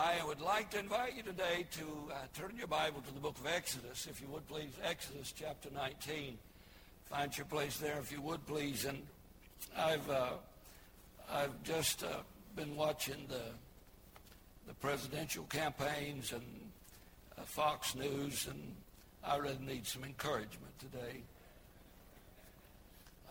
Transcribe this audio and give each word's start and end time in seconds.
I 0.00 0.24
would 0.24 0.40
like 0.40 0.70
to 0.70 0.78
invite 0.78 1.16
you 1.16 1.24
today 1.24 1.66
to 1.72 1.82
uh, 2.12 2.14
turn 2.32 2.52
your 2.56 2.68
Bible 2.68 3.00
to 3.00 3.12
the 3.12 3.18
book 3.18 3.36
of 3.36 3.48
Exodus, 3.48 4.06
if 4.08 4.20
you 4.20 4.28
would 4.28 4.46
please. 4.46 4.70
Exodus 4.84 5.34
chapter 5.36 5.70
19. 5.74 6.38
Find 7.06 7.36
your 7.36 7.46
place 7.46 7.78
there, 7.78 7.98
if 7.98 8.12
you 8.12 8.20
would 8.20 8.46
please. 8.46 8.84
And 8.84 9.02
I've 9.76 10.08
uh, 10.08 10.34
I've 11.28 11.60
just 11.64 12.04
uh, 12.04 12.20
been 12.54 12.76
watching 12.76 13.26
the 13.28 13.42
the 14.68 14.74
presidential 14.74 15.42
campaigns 15.50 16.30
and 16.30 16.44
uh, 17.36 17.42
Fox 17.42 17.96
News, 17.96 18.46
and 18.46 18.76
I 19.24 19.38
really 19.38 19.58
need 19.66 19.84
some 19.84 20.04
encouragement 20.04 20.78
today. 20.78 21.22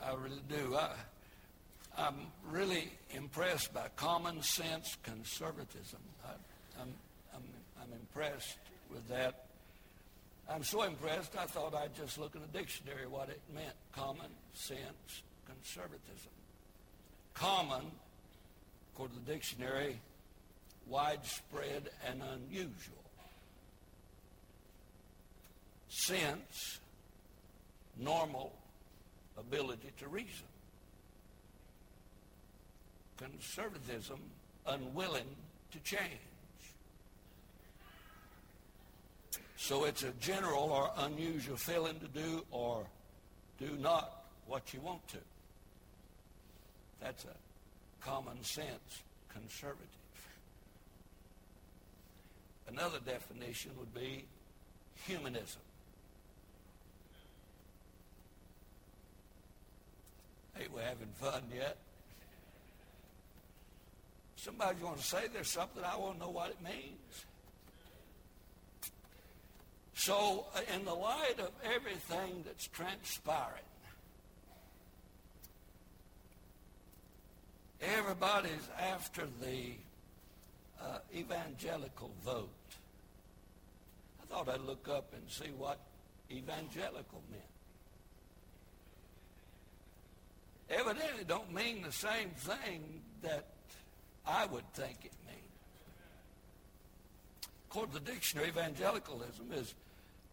I 0.03 0.13
really 0.15 0.43
do. 0.49 0.75
I, 0.75 0.89
I'm 1.97 2.27
really 2.49 2.91
impressed 3.11 3.73
by 3.73 3.87
common 3.95 4.43
sense 4.43 4.97
conservatism. 5.01 6.01
I'm, 6.79 6.93
I'm, 7.33 7.43
I'm 7.81 7.93
impressed 7.93 8.57
with 8.91 9.07
that. 9.09 9.45
I'm 10.49 10.63
so 10.63 10.83
impressed, 10.83 11.35
I 11.37 11.45
thought 11.45 11.75
I'd 11.75 11.95
just 11.95 12.17
look 12.17 12.35
in 12.35 12.41
the 12.41 12.57
dictionary 12.57 13.05
what 13.05 13.29
it 13.29 13.41
meant, 13.53 13.75
common 13.91 14.31
sense 14.53 15.23
conservatism. 15.47 16.31
Common, 17.33 17.91
according 18.93 19.17
to 19.17 19.25
the 19.25 19.31
dictionary, 19.33 19.99
widespread 20.87 21.89
and 22.07 22.21
unusual. 22.33 22.95
Sense, 25.89 26.79
normal 27.97 28.53
ability 29.37 29.91
to 29.99 30.07
reason. 30.07 30.47
Conservatism, 33.17 34.19
unwilling 34.67 35.27
to 35.71 35.79
change. 35.79 36.26
So 39.57 39.85
it's 39.85 40.03
a 40.03 40.11
general 40.21 40.71
or 40.71 40.91
unusual 40.97 41.57
feeling 41.57 41.99
to 41.99 42.07
do 42.07 42.45
or 42.51 42.85
do 43.59 43.75
not 43.79 44.25
what 44.45 44.71
you 44.73 44.79
want 44.79 45.05
to. 45.09 45.17
That's 47.01 47.25
a 47.25 48.05
common 48.05 48.43
sense 48.43 49.03
conservative. 49.33 49.87
Another 52.67 52.99
definition 53.03 53.71
would 53.79 53.93
be 53.93 54.25
humanism. 55.05 55.61
Hey, 60.55 60.67
we're 60.73 60.81
having 60.81 61.07
fun 61.15 61.41
yet? 61.55 61.77
Somebody 64.35 64.83
want 64.83 64.97
to 64.97 65.03
say 65.03 65.27
there's 65.33 65.49
something 65.49 65.83
I 65.83 65.97
want 65.97 66.19
to 66.19 66.25
know 66.25 66.29
what 66.31 66.49
it 66.51 66.61
means. 66.63 67.25
So, 69.97 70.45
uh, 70.55 70.59
in 70.75 70.85
the 70.85 70.93
light 70.93 71.39
of 71.39 71.49
everything 71.63 72.43
that's 72.45 72.67
transpiring, 72.67 73.63
everybody's 77.81 78.69
after 78.79 79.23
the 79.41 79.71
uh, 80.79 80.99
evangelical 81.15 82.11
vote. 82.23 82.47
I 84.21 84.25
thought 84.27 84.47
I'd 84.47 84.61
look 84.61 84.87
up 84.87 85.11
and 85.15 85.23
see 85.31 85.49
what 85.57 85.79
evangelical 86.31 87.23
meant. 87.31 87.43
Evidently, 90.69 91.23
don't 91.27 91.51
mean 91.51 91.81
the 91.81 91.91
same 91.91 92.29
thing 92.35 93.01
that 93.23 93.47
I 94.27 94.45
would 94.45 94.71
think 94.73 95.05
it 95.05 95.13
means. 95.25 95.41
According 97.71 97.95
to 97.95 97.99
the 97.99 98.11
dictionary, 98.11 98.49
evangelicalism 98.49 99.51
is 99.53 99.73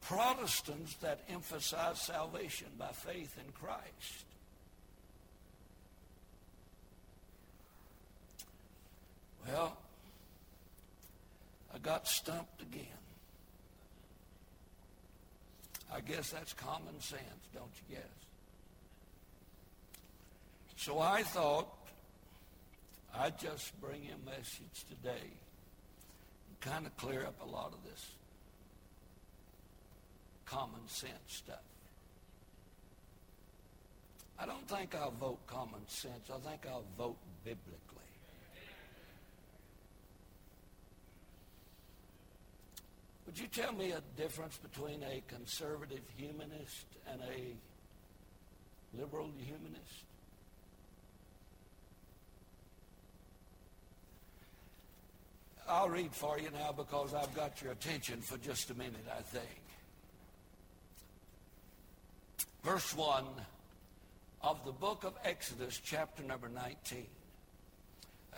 Protestants 0.05 0.97
that 0.97 1.21
emphasize 1.31 1.99
salvation 1.99 2.67
by 2.79 2.89
faith 2.89 3.39
in 3.39 3.51
Christ. 3.53 4.27
Well, 9.49 9.79
I 11.75 11.79
got 11.79 12.07
stumped 12.07 12.61
again. 12.61 12.85
I 15.93 16.01
guess 16.01 16.31
that's 16.31 16.53
common 16.53 17.01
sense, 17.01 17.23
don't 17.55 17.71
you 17.89 17.97
guess? 17.97 18.05
So 20.77 20.99
I 20.99 21.23
thought 21.23 21.69
I'd 23.17 23.39
just 23.39 23.81
bring 23.81 24.03
you 24.05 24.11
a 24.11 24.31
message 24.31 24.85
today 24.89 25.31
and 26.49 26.61
kind 26.61 26.85
of 26.85 26.95
clear 26.99 27.23
up 27.23 27.41
a 27.41 27.51
lot 27.51 27.73
of 27.73 27.83
this 27.91 28.07
common 30.47 30.87
sense 30.87 31.13
stuff. 31.27 31.63
I 34.39 34.47
don't 34.47 34.69
think 34.69 34.95
I'll 34.95 35.13
vote 35.13 35.39
common 35.47 35.87
sense. 35.87 36.29
I 36.33 36.39
think 36.49 36.67
I'll 36.69 36.85
vote 36.99 37.17
biblically. 37.45 37.81
Would 43.27 43.39
you 43.39 43.47
tell 43.47 43.73
me 43.73 43.93
a 43.93 44.03
difference 44.17 44.59
between 44.59 45.03
a 45.03 45.23
conservative 45.29 46.03
humanist 46.17 46.87
and 47.11 47.21
a 47.23 49.01
liberal 49.01 49.31
humanist? 49.39 50.05
I'll 55.67 55.89
read 55.89 56.13
for 56.13 56.39
you 56.39 56.51
now 56.51 56.73
because 56.73 57.15
I've 57.15 57.35
got 57.35 57.63
your 57.63 57.73
attention 57.73 58.21
for 58.21 58.37
just 58.39 58.71
a 58.71 58.75
minute, 58.75 59.07
I 59.11 59.23
think. 59.23 59.64
Verse 62.65 62.97
1 62.97 63.25
of 64.43 64.65
the 64.65 64.73
book 64.73 65.05
of 65.05 65.13
Exodus, 65.23 65.79
chapter 65.85 66.23
number 66.23 66.49
19. 66.49 67.05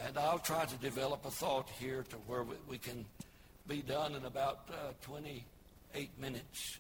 And 0.04 0.18
I'll 0.18 0.40
try 0.40 0.64
to 0.64 0.76
develop 0.78 1.24
a 1.24 1.30
thought 1.30 1.68
here 1.78 2.04
to 2.10 2.16
where 2.26 2.44
we 2.68 2.76
can 2.76 3.04
be 3.68 3.82
done 3.82 4.16
in 4.16 4.24
about 4.24 4.68
uh, 4.68 4.94
28 5.02 6.10
minutes. 6.20 6.78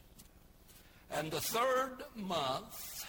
And 1.12 1.30
the 1.30 1.40
third 1.40 2.02
month, 2.16 3.06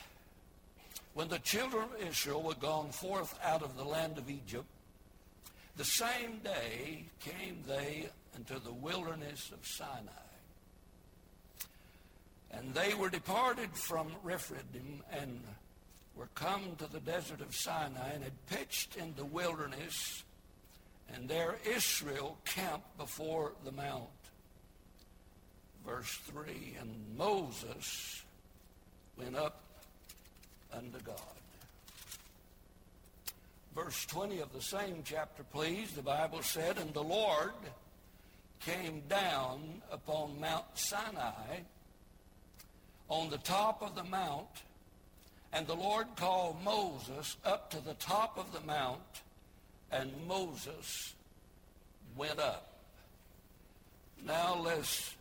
when 1.16 1.30
the 1.30 1.40
children 1.40 1.86
of 1.86 2.08
Israel 2.08 2.44
were 2.44 2.54
gone 2.54 2.92
forth 2.92 3.34
out 3.44 3.64
of 3.64 3.76
the 3.76 3.84
land 3.84 4.20
of 4.20 4.30
Egypt, 4.30 4.68
the 5.78 5.84
same 5.84 6.42
day 6.44 7.06
came 7.22 7.64
they 7.68 8.10
into 8.36 8.60
the 8.60 8.72
wilderness 8.72 9.52
of 9.52 9.66
Sinai. 9.66 10.27
And 12.52 12.74
they 12.74 12.94
were 12.94 13.10
departed 13.10 13.70
from 13.74 14.08
Rephidim 14.24 15.04
and 15.12 15.42
were 16.16 16.30
come 16.36 16.76
to 16.78 16.88
the 16.88 17.00
desert 17.00 17.42
of 17.42 17.56
Sinai 17.56 18.12
and 18.14 18.24
had 18.24 18.48
pitched 18.48 18.96
in 18.96 19.14
the 19.16 19.26
wilderness, 19.26 20.24
and 21.14 21.30
there 21.30 21.58
Israel 21.66 22.38
camped 22.46 22.98
before 22.98 23.54
the 23.64 23.72
mount. 23.72 24.10
Verse 25.86 26.18
3 26.32 26.78
And 26.80 27.18
Moses 27.18 28.24
went 29.18 29.36
up 29.36 29.62
unto 30.74 31.00
God 31.00 31.38
verse 33.78 34.08
20 34.08 34.40
of 34.40 34.52
the 34.54 34.62
same 34.62 35.04
chapter, 35.06 35.44
please, 35.44 35.92
the 35.92 36.02
Bible 36.02 36.42
said, 36.42 36.80
And 36.80 36.92
the 36.96 37.04
Lord 37.04 37.54
came 38.60 39.04
down 39.08 39.84
upon 39.92 40.40
Mount 40.42 40.66
Sinai 40.74 41.60
on 43.10 43.30
the 43.30 43.38
top 43.38 43.82
of 43.82 43.96
the 43.96 44.04
mount, 44.04 44.48
and 45.54 45.66
the 45.66 45.76
Lord 45.76 46.08
called 46.16 46.62
Moses 46.64 47.38
up 47.46 47.70
to 47.72 47.80
the 47.80 47.94
top 47.96 48.38
of 48.38 48.52
the 48.52 48.66
mount, 48.68 49.22
and 49.92 50.12
Moses 50.28 51.14
went 52.16 52.40
up. 52.40 52.80
Now 54.26 54.56
let's 54.56 55.16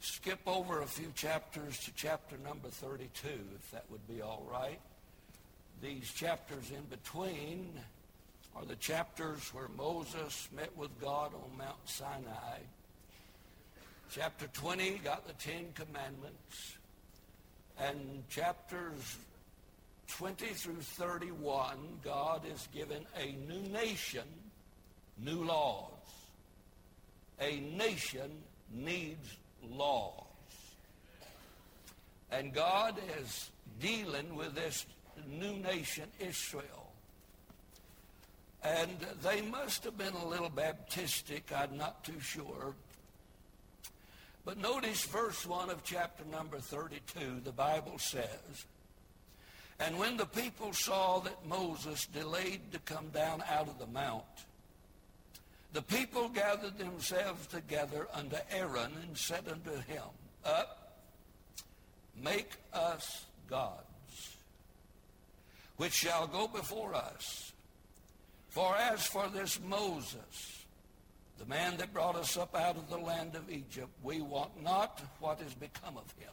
skip 0.00 0.40
over 0.46 0.82
a 0.82 0.86
few 0.86 1.12
chapters 1.14 1.78
to 1.80 1.92
chapter 1.96 2.36
number 2.44 2.68
32, 2.68 3.28
if 3.28 3.70
that 3.72 3.84
would 3.90 4.06
be 4.06 4.22
all 4.22 4.46
right. 4.50 4.80
These 5.82 6.12
chapters 6.12 6.70
in 6.70 6.84
between 6.90 7.72
are 8.54 8.64
the 8.64 8.76
chapters 8.76 9.52
where 9.54 9.68
Moses 9.76 10.48
met 10.54 10.76
with 10.76 10.90
God 11.00 11.32
on 11.34 11.58
Mount 11.58 11.78
Sinai. 11.84 12.58
Chapter 14.12 14.46
20 14.52 15.00
got 15.04 15.26
the 15.26 15.32
Ten 15.34 15.66
Commandments. 15.74 16.76
And 17.80 18.28
chapters 18.28 19.16
20 20.08 20.46
through 20.48 20.80
31, 20.80 21.76
God 22.04 22.42
is 22.52 22.68
given 22.74 23.06
a 23.18 23.32
new 23.50 23.62
nation, 23.70 24.26
new 25.18 25.44
laws. 25.44 25.90
A 27.40 27.60
nation 27.60 28.30
needs 28.72 29.36
laws. 29.70 30.24
And 32.30 32.52
God 32.52 32.96
is 33.18 33.50
dealing 33.80 34.36
with 34.36 34.54
this 34.54 34.84
new 35.28 35.54
nation, 35.54 36.04
Israel. 36.18 36.92
And 38.62 38.90
they 39.22 39.40
must 39.40 39.84
have 39.84 39.96
been 39.96 40.12
a 40.12 40.26
little 40.26 40.50
Baptistic. 40.50 41.44
I'm 41.54 41.78
not 41.78 42.04
too 42.04 42.20
sure. 42.20 42.74
But 44.50 44.58
notice 44.58 45.04
verse 45.04 45.46
1 45.46 45.70
of 45.70 45.84
chapter 45.84 46.24
number 46.24 46.58
32. 46.58 47.42
The 47.44 47.52
Bible 47.52 48.00
says, 48.00 48.66
And 49.78 49.96
when 49.96 50.16
the 50.16 50.26
people 50.26 50.72
saw 50.72 51.20
that 51.20 51.46
Moses 51.46 52.06
delayed 52.06 52.72
to 52.72 52.80
come 52.80 53.10
down 53.10 53.44
out 53.48 53.68
of 53.68 53.78
the 53.78 53.86
mount, 53.86 54.24
the 55.72 55.82
people 55.82 56.28
gathered 56.30 56.78
themselves 56.78 57.46
together 57.46 58.08
unto 58.12 58.38
Aaron 58.50 58.90
and 59.06 59.16
said 59.16 59.44
unto 59.48 59.70
him, 59.82 60.02
Up, 60.44 60.98
make 62.20 62.50
us 62.72 63.26
gods, 63.48 64.36
which 65.76 65.92
shall 65.92 66.26
go 66.26 66.48
before 66.48 66.96
us. 66.96 67.52
For 68.48 68.74
as 68.74 69.06
for 69.06 69.28
this 69.28 69.60
Moses, 69.60 70.59
the 71.40 71.46
man 71.46 71.78
that 71.78 71.94
brought 71.94 72.16
us 72.16 72.36
up 72.36 72.54
out 72.54 72.76
of 72.76 72.90
the 72.90 72.98
land 72.98 73.34
of 73.34 73.50
Egypt, 73.50 73.88
we 74.02 74.20
want 74.20 74.62
not 74.62 75.00
what 75.20 75.40
is 75.40 75.54
become 75.54 75.96
of 75.96 76.12
him. 76.18 76.32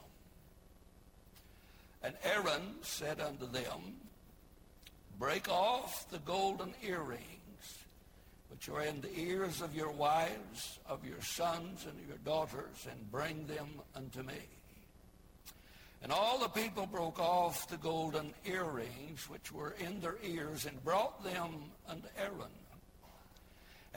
And 2.03 2.13
Aaron 2.23 2.75
said 2.81 3.21
unto 3.21 3.47
them, 3.47 4.01
Break 5.17 5.49
off 5.49 6.09
the 6.11 6.19
golden 6.19 6.73
earrings 6.83 7.23
which 8.49 8.67
are 8.67 8.83
in 8.83 8.99
the 8.99 9.17
ears 9.17 9.61
of 9.61 9.73
your 9.73 9.91
wives, 9.91 10.79
of 10.85 11.05
your 11.05 11.21
sons, 11.21 11.85
and 11.85 12.07
your 12.07 12.17
daughters, 12.25 12.85
and 12.91 13.09
bring 13.09 13.47
them 13.47 13.69
unto 13.95 14.23
me. 14.23 14.41
And 16.03 16.11
all 16.11 16.37
the 16.37 16.49
people 16.49 16.85
broke 16.85 17.19
off 17.19 17.69
the 17.69 17.77
golden 17.77 18.33
earrings 18.45 19.29
which 19.29 19.53
were 19.53 19.75
in 19.79 20.01
their 20.01 20.17
ears 20.21 20.65
and 20.65 20.83
brought 20.83 21.23
them 21.23 21.71
unto 21.87 22.07
Aaron. 22.17 22.51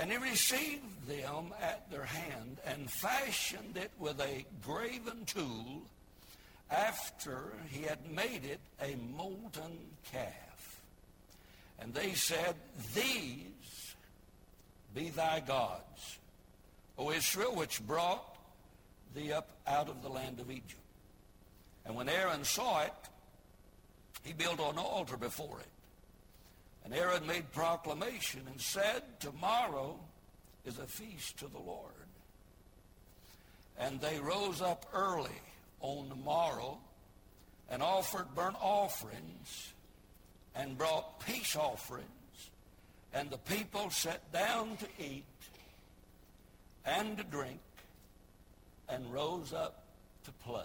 And 0.00 0.11
he 0.11 0.17
received 0.17 1.06
them 1.06 1.52
at 1.61 1.91
their 1.91 2.05
hand 2.05 2.56
and 2.64 2.91
fashioned 2.91 3.76
it 3.76 3.91
with 3.99 4.19
a 4.19 4.47
graven 4.64 5.26
tool 5.26 5.82
after 6.70 7.52
he 7.69 7.82
had 7.82 8.11
made 8.11 8.47
it 8.47 8.61
a 8.81 8.97
molten 9.14 9.79
calf. 10.11 10.81
And 11.79 11.93
they 11.93 12.14
said, 12.14 12.55
These 12.94 13.94
be 14.94 15.11
thy 15.11 15.41
gods, 15.41 16.19
O 16.97 17.11
Israel, 17.11 17.55
which 17.55 17.87
brought 17.87 18.25
thee 19.14 19.35
up 19.35 19.50
out 19.67 19.91
of 19.91 20.02
the 20.02 20.08
land 20.08 20.41
of 20.41 20.50
Egypt. 20.50 20.76
And 21.85 21.94
when 21.94 22.08
Aaron 22.08 22.44
saw 22.44 22.85
it, 22.85 22.94
he 24.25 24.32
built 24.32 24.61
an 24.61 24.79
altar 24.79 25.19
before 25.19 25.61
it. 25.61 25.80
And 26.85 26.94
Aaron 26.94 27.27
made 27.27 27.53
proclamation 27.53 28.43
and 28.50 28.61
said, 28.61 29.03
Tomorrow 29.21 29.99
is 30.65 30.79
a 30.79 30.87
feast 30.87 31.38
to 31.38 31.47
the 31.47 31.59
Lord. 31.59 31.93
And 33.79 34.00
they 34.00 34.19
rose 34.19 34.61
up 34.61 34.87
early 34.93 35.41
on 35.81 36.09
the 36.09 36.15
morrow 36.15 36.79
and 37.71 37.82
offered 37.82 38.35
burnt 38.35 38.56
offerings 38.61 39.73
and 40.55 40.77
brought 40.77 41.25
peace 41.25 41.56
offerings. 41.56 42.06
And 43.15 43.31
the 43.31 43.38
people 43.38 43.91
sat 43.91 44.33
down 44.33 44.76
to 44.79 44.87
eat 44.99 45.25
and 46.85 47.17
to 47.17 47.25
drink 47.25 47.61
and 48.88 49.12
rose 49.12 49.53
up 49.53 49.85
to 50.25 50.33
play. 50.33 50.65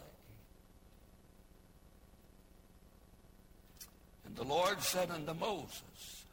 And 4.25 4.25
the 4.36 4.44
Lord 4.44 4.82
said 4.82 5.12
unto 5.12 5.34
Moses, 5.34 6.26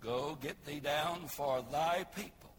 Go 0.00 0.38
get 0.40 0.64
thee 0.64 0.80
down, 0.80 1.26
for 1.26 1.64
thy 1.70 2.04
people, 2.14 2.50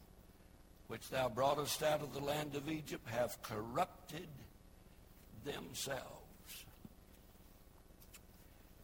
which 0.88 1.10
thou 1.10 1.30
broughtest 1.30 1.82
out 1.82 2.02
of 2.02 2.14
the 2.14 2.20
land 2.20 2.56
of 2.56 2.70
Egypt, 2.70 3.08
have 3.10 3.42
corrupted 3.42 4.28
themselves. 5.44 6.06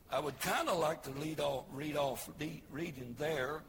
I 0.09 0.19
would 0.19 0.39
kind 0.39 0.69
of 0.69 0.79
like 0.79 1.03
to 1.03 1.11
lead 1.11 1.39
off, 1.39 1.65
read 1.73 1.97
off 1.97 2.29
reading 2.71 3.15
there 3.19 3.61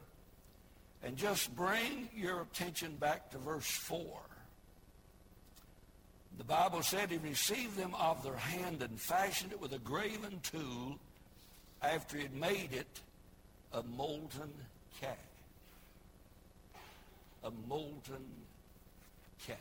and 1.02 1.16
just 1.16 1.54
bring 1.54 2.08
your 2.14 2.42
attention 2.42 2.94
back 2.96 3.30
to 3.30 3.38
verse 3.38 3.70
4. 3.70 4.04
The 6.38 6.44
Bible 6.44 6.82
said 6.82 7.10
he 7.10 7.18
received 7.18 7.76
them 7.76 7.94
of 7.96 8.22
their 8.22 8.36
hand 8.36 8.82
and 8.82 9.00
fashioned 9.00 9.52
it 9.52 9.60
with 9.60 9.72
a 9.72 9.78
graven 9.78 10.40
tool 10.42 10.98
after 11.82 12.16
he 12.16 12.24
had 12.24 12.34
made 12.34 12.72
it 12.72 13.00
a 13.72 13.82
molten 13.82 14.52
calf. 15.00 15.16
A 17.44 17.50
molten 17.68 18.24
calf. 19.46 19.56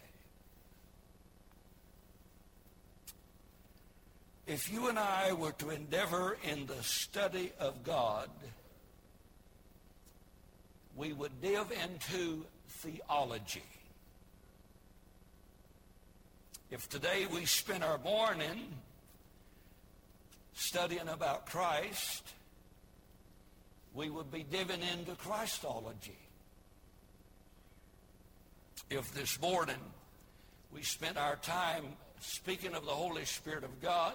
If 4.48 4.72
you 4.72 4.88
and 4.88 4.98
I 4.98 5.34
were 5.34 5.52
to 5.54 5.70
endeavor 5.72 6.38
in 6.50 6.66
the 6.68 6.82
study 6.82 7.52
of 7.60 7.84
God, 7.84 8.30
we 10.96 11.14
would 11.14 11.42
dive 11.42 11.72
into 11.72 12.46
theology. 12.70 13.64
If 16.72 16.90
today 16.90 17.28
we 17.32 17.46
spend 17.46 17.84
our 17.84 17.98
morning 18.00 18.74
studying 20.58 21.08
about 21.08 21.46
Christ, 21.46 22.24
we 23.94 24.10
would 24.10 24.32
be 24.32 24.44
diving 24.44 24.82
into 24.82 25.12
Christology. 25.16 26.18
If 28.90 29.14
this 29.14 29.40
morning 29.40 29.76
we 30.74 30.82
spent 30.82 31.18
our 31.18 31.36
time 31.38 31.84
speaking 32.22 32.74
of 32.74 32.86
the 32.86 32.92
Holy 32.92 33.26
Spirit 33.26 33.64
of 33.64 33.82
God, 33.82 34.14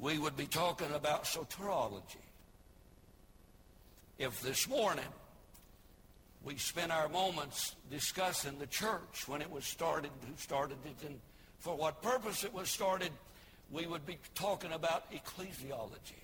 we 0.00 0.18
would 0.18 0.36
be 0.36 0.46
talking 0.46 0.90
about 0.92 1.24
soteriology. 1.24 2.16
If 4.18 4.40
this 4.40 4.68
morning 4.68 5.04
we 6.42 6.56
spent 6.56 6.90
our 6.90 7.08
moments 7.08 7.76
discussing 7.90 8.58
the 8.58 8.66
church 8.66 9.28
when 9.28 9.40
it 9.40 9.50
was 9.50 9.64
started, 9.64 10.10
who 10.26 10.34
started 10.36 10.78
it, 10.84 11.06
and 11.06 11.20
for 11.58 11.76
what 11.76 12.02
purpose 12.02 12.42
it 12.42 12.52
was 12.52 12.68
started, 12.68 13.12
we 13.70 13.86
would 13.86 14.04
be 14.04 14.18
talking 14.34 14.72
about 14.72 15.10
ecclesiology. 15.12 16.20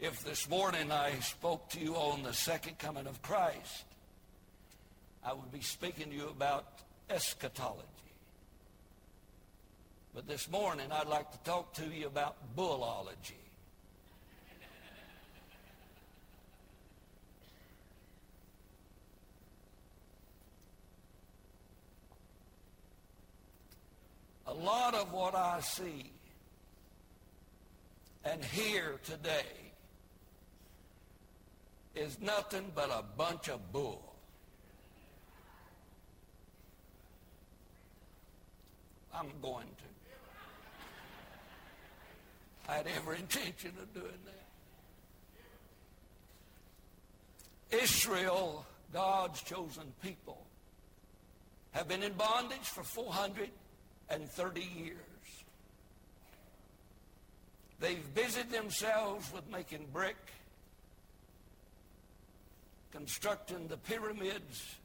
If 0.00 0.24
this 0.24 0.48
morning 0.48 0.90
I 0.90 1.12
spoke 1.20 1.68
to 1.70 1.80
you 1.80 1.94
on 1.94 2.22
the 2.22 2.32
second 2.32 2.78
coming 2.78 3.06
of 3.06 3.22
Christ, 3.22 3.84
I 5.24 5.32
would 5.32 5.52
be 5.52 5.60
speaking 5.60 6.10
to 6.10 6.16
you 6.16 6.28
about 6.28 6.66
eschatology. 7.08 7.84
But 10.14 10.26
this 10.26 10.50
morning 10.50 10.86
I'd 10.92 11.08
like 11.08 11.30
to 11.32 11.38
talk 11.38 11.74
to 11.74 11.86
you 11.86 12.06
about 12.06 12.36
bullology. 12.56 13.43
A 24.46 24.52
lot 24.52 24.94
of 24.94 25.12
what 25.12 25.34
I 25.34 25.60
see 25.60 26.12
and 28.24 28.44
hear 28.44 29.00
today 29.04 29.46
is 31.94 32.18
nothing 32.20 32.72
but 32.74 32.90
a 32.90 33.04
bunch 33.16 33.48
of 33.48 33.72
bull. 33.72 34.14
I'm 39.14 39.30
going 39.40 39.66
to. 39.66 39.84
I 42.68 42.76
had 42.76 42.86
every 42.96 43.18
intention 43.18 43.72
of 43.80 43.92
doing 43.94 44.18
that. 47.70 47.82
Israel, 47.82 48.66
God's 48.92 49.42
chosen 49.42 49.92
people, 50.02 50.46
have 51.72 51.88
been 51.88 52.02
in 52.02 52.12
bondage 52.14 52.68
for 52.68 52.82
400 52.82 53.50
and 54.10 54.28
30 54.28 54.60
years. 54.60 54.96
They've 57.80 58.14
busied 58.14 58.50
themselves 58.50 59.32
with 59.32 59.50
making 59.50 59.86
brick, 59.92 60.16
constructing 62.92 63.66
the 63.68 63.76
pyramids, 63.76 64.76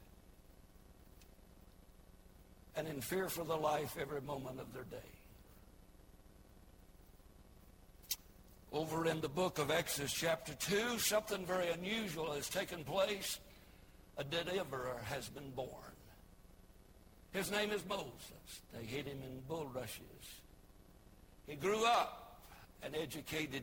and 2.76 2.88
in 2.88 3.00
fear 3.00 3.28
for 3.28 3.44
the 3.44 3.56
life 3.56 3.96
every 4.00 4.20
moment 4.20 4.60
of 4.60 4.72
their 4.72 4.84
day. 4.84 4.96
Over 8.72 9.06
in 9.06 9.20
the 9.20 9.28
book 9.28 9.58
of 9.58 9.70
Exodus, 9.70 10.12
chapter 10.12 10.54
2, 10.54 10.98
something 10.98 11.44
very 11.44 11.70
unusual 11.70 12.32
has 12.32 12.48
taken 12.48 12.84
place. 12.84 13.40
A 14.16 14.24
deliverer 14.24 15.00
has 15.06 15.28
been 15.28 15.50
born. 15.50 15.68
His 17.32 17.50
name 17.50 17.70
is 17.70 17.84
Moses. 17.88 18.60
They 18.74 18.84
hid 18.84 19.06
him 19.06 19.18
in 19.22 19.40
bulrushes. 19.48 20.40
He 21.46 21.54
grew 21.54 21.84
up 21.84 22.40
and 22.82 22.94
educated 22.96 23.62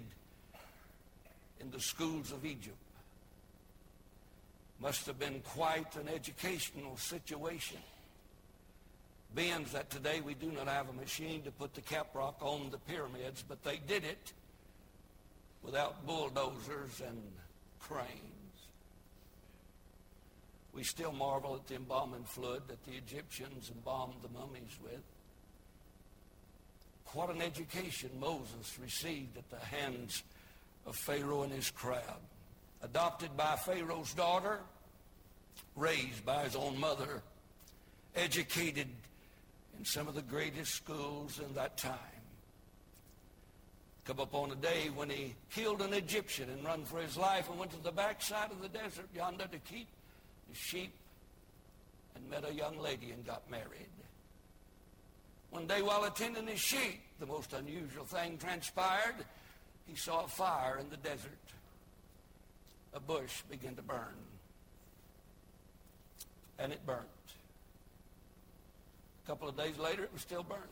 in 1.60 1.72
the 1.72 1.80
schools 1.80 2.32
of 2.32 2.46
Egypt. 2.46 2.78
Must 4.80 5.06
have 5.08 5.20
been 5.20 5.42
quite 5.42 5.96
an 5.96 6.08
educational 6.08 6.98
situation. 6.98 7.80
Being 9.36 9.66
that 9.74 9.90
today 9.90 10.22
we 10.22 10.34
do 10.34 10.52
not 10.52 10.68
have 10.68 10.90
a 10.90 10.94
machine 10.94 11.42
to 11.44 11.52
put 11.52 11.74
the 11.74 11.82
caprock 11.82 12.36
on 12.42 12.70
the 12.72 12.78
pyramids, 12.78 13.44
but 13.48 13.64
they 13.64 13.78
did 13.88 14.04
it 14.04 14.34
without 15.64 16.06
bulldozers 16.06 17.02
and 17.06 17.22
cranes. 17.80 18.27
We 20.78 20.84
still 20.84 21.12
marvel 21.12 21.56
at 21.56 21.66
the 21.66 21.74
embalming 21.74 22.24
fluid 22.26 22.68
that 22.68 22.86
the 22.86 22.92
Egyptians 22.92 23.72
embalmed 23.76 24.14
the 24.22 24.30
mummies 24.30 24.78
with. 24.84 25.02
What 27.14 27.32
an 27.32 27.42
education 27.42 28.12
Moses 28.20 28.78
received 28.80 29.38
at 29.40 29.50
the 29.50 29.58
hands 29.58 30.22
of 30.86 30.96
Pharaoh 30.96 31.42
and 31.42 31.52
his 31.52 31.72
crowd. 31.72 32.22
Adopted 32.84 33.36
by 33.36 33.56
Pharaoh's 33.56 34.14
daughter, 34.14 34.60
raised 35.76 36.24
by 36.24 36.44
his 36.44 36.56
own 36.56 36.80
mother, 36.80 37.24
educated 38.16 38.88
in 39.80 39.84
some 39.84 40.08
of 40.08 40.14
the 40.14 40.22
greatest 40.22 40.76
schools 40.76 41.40
in 41.40 41.56
that 41.56 41.80
time. 41.80 41.98
Come 44.06 44.20
upon 44.20 44.52
a 44.52 44.56
day 44.56 44.92
when 44.94 45.10
he 45.10 45.34
killed 45.50 45.82
an 45.82 45.94
Egyptian 45.94 46.52
and 46.52 46.64
run 46.64 46.86
for 46.86 47.00
his 47.00 47.18
life 47.18 47.50
and 47.50 47.58
went 47.58 47.72
to 47.72 47.82
the 47.82 47.92
backside 47.92 48.52
of 48.52 48.62
the 48.62 48.70
desert 48.70 49.08
yonder 49.16 49.48
to 49.48 49.58
keep 49.58 49.88
sheep 50.54 50.94
and 52.16 52.30
met 52.30 52.50
a 52.50 52.54
young 52.54 52.80
lady 52.80 53.12
and 53.12 53.26
got 53.26 53.50
married. 53.50 53.88
One 55.50 55.68
day 55.68 55.82
while 55.82 56.04
attending 56.04 56.48
his 56.48 56.60
sheep, 56.60 57.02
the 57.20 57.26
most 57.26 57.54
unusual 57.54 58.06
thing 58.06 58.38
transpired. 58.38 59.16
He 59.86 59.96
saw 59.96 60.26
a 60.26 60.28
fire 60.28 60.78
in 60.80 60.90
the 60.90 60.98
desert. 60.98 61.32
A 62.94 63.00
bush 63.00 63.42
began 63.50 63.76
to 63.76 63.82
burn. 63.82 64.16
And 66.60 66.74
it 66.74 66.86
burnt. 66.86 67.06
A 69.24 69.28
couple 69.28 69.48
of 69.48 69.58
days 69.58 69.78
later, 69.78 70.04
it 70.04 70.12
was 70.12 70.22
still 70.22 70.44
burning. 70.44 70.64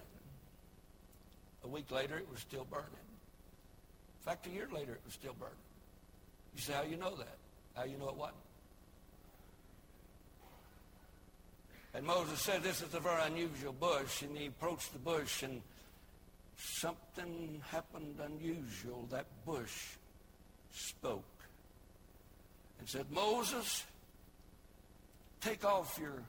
A 1.63 1.67
week 1.67 1.89
later, 1.91 2.17
it 2.17 2.27
was 2.31 2.39
still 2.41 2.65
burning. 2.69 2.85
In 2.89 4.25
fact, 4.25 4.47
a 4.47 4.49
year 4.49 4.67
later, 4.73 4.93
it 4.93 5.01
was 5.05 5.13
still 5.13 5.35
burning. 5.39 5.55
You 6.55 6.61
say, 6.61 6.73
how 6.73 6.83
you 6.83 6.97
know 6.97 7.15
that? 7.15 7.37
How 7.75 7.83
you 7.83 7.97
know 7.97 8.09
it 8.09 8.15
wasn't? 8.15 8.37
And 11.95 12.05
Moses 12.05 12.41
said, 12.41 12.61
this 12.61 12.81
is 12.81 12.93
a 12.93 12.99
very 12.99 13.21
unusual 13.23 13.71
bush. 13.71 14.21
And 14.21 14.37
he 14.37 14.47
approached 14.47 14.91
the 14.91 14.99
bush 14.99 15.43
and 15.43 15.61
something 16.57 17.61
happened 17.69 18.19
unusual. 18.21 19.07
That 19.11 19.27
bush 19.45 19.95
spoke 20.73 21.23
and 22.79 22.89
said, 22.89 23.05
Moses, 23.11 23.85
take 25.39 25.63
off 25.63 25.97
your 25.97 26.21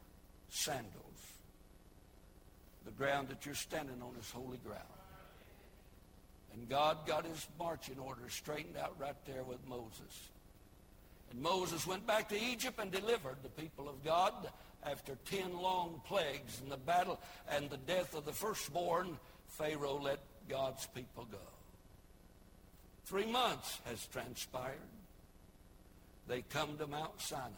sandals. 0.50 0.92
The 2.84 2.92
ground 2.92 3.28
that 3.28 3.44
you're 3.44 3.56
standing 3.56 4.00
on 4.00 4.14
is 4.20 4.30
holy 4.30 4.58
ground. 4.58 4.82
And 6.54 6.68
God 6.68 6.98
got 7.08 7.26
his 7.26 7.44
marching 7.58 7.98
orders 7.98 8.32
straightened 8.32 8.76
out 8.76 8.94
right 9.00 9.16
there 9.26 9.42
with 9.42 9.58
Moses. 9.66 10.30
And 11.32 11.42
Moses 11.42 11.88
went 11.88 12.06
back 12.06 12.28
to 12.28 12.40
Egypt 12.40 12.78
and 12.80 12.92
delivered 12.92 13.38
the 13.42 13.48
people 13.48 13.88
of 13.88 14.04
God 14.04 14.48
after 14.84 15.16
ten 15.24 15.56
long 15.56 16.00
plagues 16.06 16.60
and 16.60 16.70
the 16.70 16.76
battle 16.76 17.20
and 17.50 17.70
the 17.70 17.76
death 17.76 18.14
of 18.14 18.24
the 18.24 18.32
firstborn. 18.32 19.18
Pharaoh 19.48 20.00
let 20.02 20.18
God's 20.48 20.86
people 20.88 21.26
go. 21.30 21.38
Three 23.04 23.26
months 23.26 23.80
has 23.84 24.04
transpired. 24.06 24.74
They 26.28 26.42
come 26.42 26.76
to 26.78 26.86
Mount 26.86 27.20
Sinai. 27.20 27.50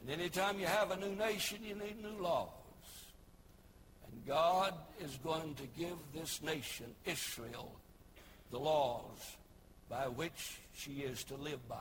And 0.00 0.10
anytime 0.10 0.58
you 0.58 0.66
have 0.66 0.90
a 0.90 0.96
new 0.96 1.14
nation, 1.14 1.58
you 1.62 1.74
need 1.74 2.02
new 2.02 2.22
laws. 2.22 2.48
And 4.06 4.26
God 4.26 4.74
is 5.04 5.18
going 5.22 5.54
to 5.56 5.64
give 5.78 5.96
this 6.14 6.42
nation, 6.42 6.86
Israel, 7.04 7.70
the 8.50 8.58
laws 8.58 9.36
by 9.90 10.08
which 10.08 10.58
she 10.74 11.02
is 11.02 11.22
to 11.24 11.34
live 11.36 11.68
by. 11.68 11.76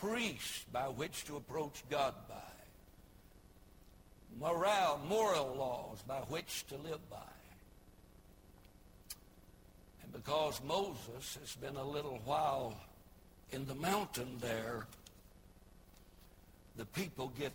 Priests 0.00 0.64
by 0.72 0.84
which 0.84 1.24
to 1.24 1.36
approach 1.36 1.82
God 1.90 2.14
by. 2.28 2.34
Moral, 4.38 5.00
moral 5.08 5.54
laws 5.56 6.02
by 6.06 6.20
which 6.28 6.64
to 6.68 6.76
live 6.76 7.00
by. 7.10 7.16
And 10.02 10.12
because 10.12 10.60
Moses 10.62 11.38
has 11.40 11.56
been 11.56 11.76
a 11.76 11.84
little 11.84 12.20
while 12.24 12.74
in 13.50 13.66
the 13.66 13.74
mountain 13.74 14.38
there, 14.40 14.86
the 16.76 16.84
people 16.84 17.32
get 17.38 17.52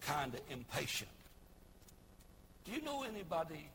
kind 0.00 0.32
of 0.34 0.40
impatient. 0.50 1.10
Do 2.64 2.72
you 2.72 2.80
know 2.82 3.02
anybody 3.02 3.68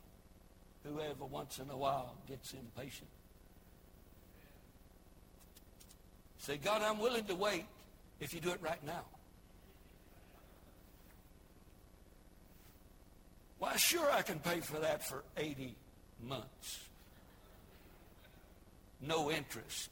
who 0.83 0.99
ever 1.01 1.25
once 1.25 1.59
in 1.59 1.69
a 1.69 1.77
while 1.77 2.15
gets 2.27 2.53
impatient? 2.53 3.09
Say, 6.39 6.57
God, 6.57 6.81
I'm 6.81 6.99
willing 6.99 7.25
to 7.25 7.35
wait 7.35 7.65
if 8.19 8.33
you 8.33 8.39
do 8.39 8.51
it 8.51 8.59
right 8.61 8.83
now. 8.85 9.03
Why, 13.59 13.75
sure, 13.75 14.09
I 14.11 14.21
can 14.21 14.39
pay 14.39 14.59
for 14.59 14.79
that 14.79 15.03
for 15.03 15.23
80 15.35 15.75
months. 16.27 16.79
No 19.01 19.31
interest. 19.31 19.89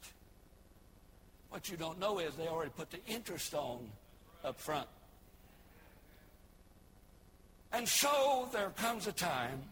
What 1.50 1.68
you 1.68 1.76
don't 1.76 1.98
know 1.98 2.18
is 2.18 2.34
they 2.34 2.48
already 2.48 2.72
put 2.76 2.90
the 2.90 3.04
interest 3.06 3.54
on 3.54 3.88
up 4.44 4.60
front. 4.60 4.88
And 7.72 7.88
so 7.88 8.48
there 8.52 8.70
comes 8.70 9.06
a 9.06 9.12
time 9.12 9.62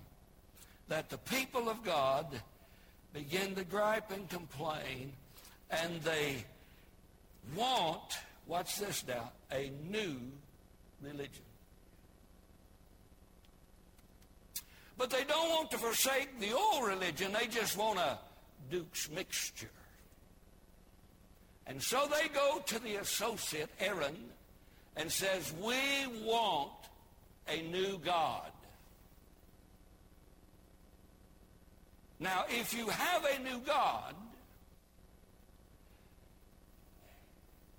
that 0.89 1.09
the 1.09 1.19
people 1.19 1.69
of 1.69 1.83
God 1.85 2.27
begin 3.13 3.55
to 3.55 3.65
gripe 3.65 4.11
and 4.11 4.29
complain, 4.29 5.13
and 5.71 6.01
they 6.03 6.45
want, 7.57 8.19
watch 8.47 8.79
this 8.79 9.05
now, 9.07 9.33
a 9.53 9.73
new 9.91 10.17
religion. 11.03 11.45
But 14.97 15.11
they 15.11 15.25
don't 15.25 15.51
want 15.51 15.71
to 15.73 15.79
forsake 15.79 16.39
the 16.39 16.53
old 16.53 16.87
religion. 16.87 17.33
They 17.33 17.47
just 17.47 17.77
want 17.77 17.99
a 17.99 18.19
Duke's 18.71 19.11
mixture. 19.11 19.71
And 21.67 21.83
so 21.83 22.07
they 22.07 22.29
go 22.29 22.63
to 22.67 22.79
the 22.79 22.97
associate, 22.97 23.71
Aaron, 23.81 24.17
and 24.97 25.11
says, 25.11 25.53
we 25.61 25.77
want 26.23 26.71
a 27.49 27.63
new 27.63 27.99
God. 27.99 28.51
Now, 32.21 32.45
if 32.49 32.73
you 32.73 32.89
have 32.89 33.25
a 33.25 33.39
new 33.43 33.59
God, 33.61 34.15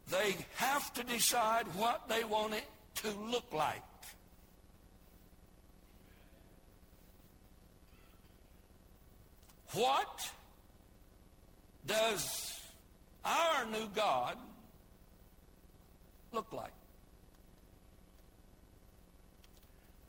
they 0.10 0.36
have 0.56 0.94
to 0.94 1.04
decide 1.04 1.66
what 1.76 2.08
they 2.08 2.24
want 2.24 2.54
it 2.54 2.66
to 2.96 3.12
look 3.12 3.52
like. 3.52 3.82
What 9.74 10.32
does 11.86 12.60
our 13.26 13.66
new 13.66 13.88
God 13.94 14.38
look 16.32 16.52
like? 16.54 16.72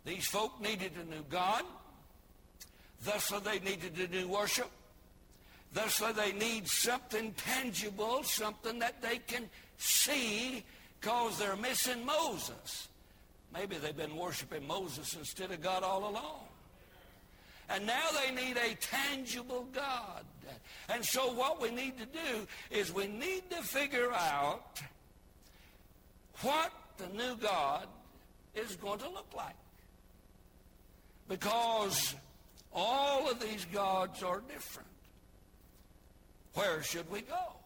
These 0.04 0.26
folk 0.28 0.60
needed 0.60 0.92
a 1.02 1.10
new 1.10 1.24
God. 1.28 1.64
Thusly, 3.02 3.40
they 3.40 3.58
needed 3.58 3.98
a 3.98 4.08
new 4.08 4.28
worship. 4.28 4.70
Thusly, 5.74 6.12
they 6.12 6.32
need 6.32 6.68
something 6.68 7.34
tangible, 7.36 8.22
something 8.22 8.78
that 8.78 9.02
they 9.02 9.18
can 9.18 9.50
see 9.78 10.64
because 11.00 11.38
they're 11.38 11.56
missing 11.56 12.04
Moses. 12.04 12.88
Maybe 13.52 13.76
they've 13.76 13.96
been 13.96 14.16
worshiping 14.16 14.66
Moses 14.66 15.14
instead 15.14 15.50
of 15.50 15.60
God 15.62 15.82
all 15.82 16.08
along. 16.10 16.46
And 17.68 17.86
now 17.86 18.08
they 18.22 18.34
need 18.34 18.56
a 18.56 18.74
tangible 18.76 19.66
God. 19.72 20.24
And 20.88 21.04
so 21.04 21.32
what 21.32 21.60
we 21.60 21.70
need 21.70 21.98
to 21.98 22.06
do 22.06 22.46
is 22.70 22.92
we 22.92 23.06
need 23.06 23.50
to 23.50 23.56
figure 23.56 24.12
out 24.12 24.80
what 26.42 26.70
the 26.98 27.08
new 27.08 27.36
God 27.36 27.86
is 28.54 28.76
going 28.76 29.00
to 29.00 29.08
look 29.08 29.32
like. 29.36 29.56
Because 31.28 32.14
all 32.72 33.28
of 33.28 33.40
these 33.40 33.64
gods 33.72 34.22
are 34.22 34.42
different. 34.48 34.88
Where 36.54 36.82
should 36.82 37.10
we 37.10 37.22
go? 37.22 37.56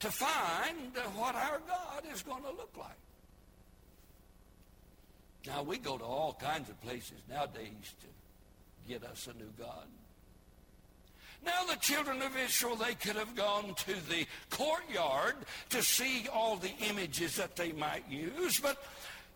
To 0.00 0.10
find 0.10 0.96
what 1.14 1.34
our 1.34 1.60
God 1.68 2.02
is 2.12 2.22
going 2.22 2.42
to 2.42 2.50
look 2.50 2.74
like. 2.78 2.88
Now, 5.46 5.62
we 5.62 5.78
go 5.78 5.96
to 5.98 6.04
all 6.04 6.34
kinds 6.40 6.68
of 6.68 6.80
places 6.82 7.18
nowadays 7.28 7.94
to 8.00 8.06
get 8.88 9.04
us 9.04 9.28
a 9.28 9.38
new 9.38 9.50
God. 9.58 9.86
Now 11.44 11.64
the 11.64 11.76
children 11.76 12.20
of 12.22 12.36
Israel, 12.36 12.76
they 12.76 12.94
could 12.94 13.16
have 13.16 13.34
gone 13.34 13.74
to 13.74 13.94
the 14.08 14.26
courtyard 14.50 15.36
to 15.70 15.82
see 15.82 16.26
all 16.32 16.56
the 16.56 16.72
images 16.88 17.36
that 17.36 17.56
they 17.56 17.72
might 17.72 18.04
use, 18.10 18.60
but 18.60 18.82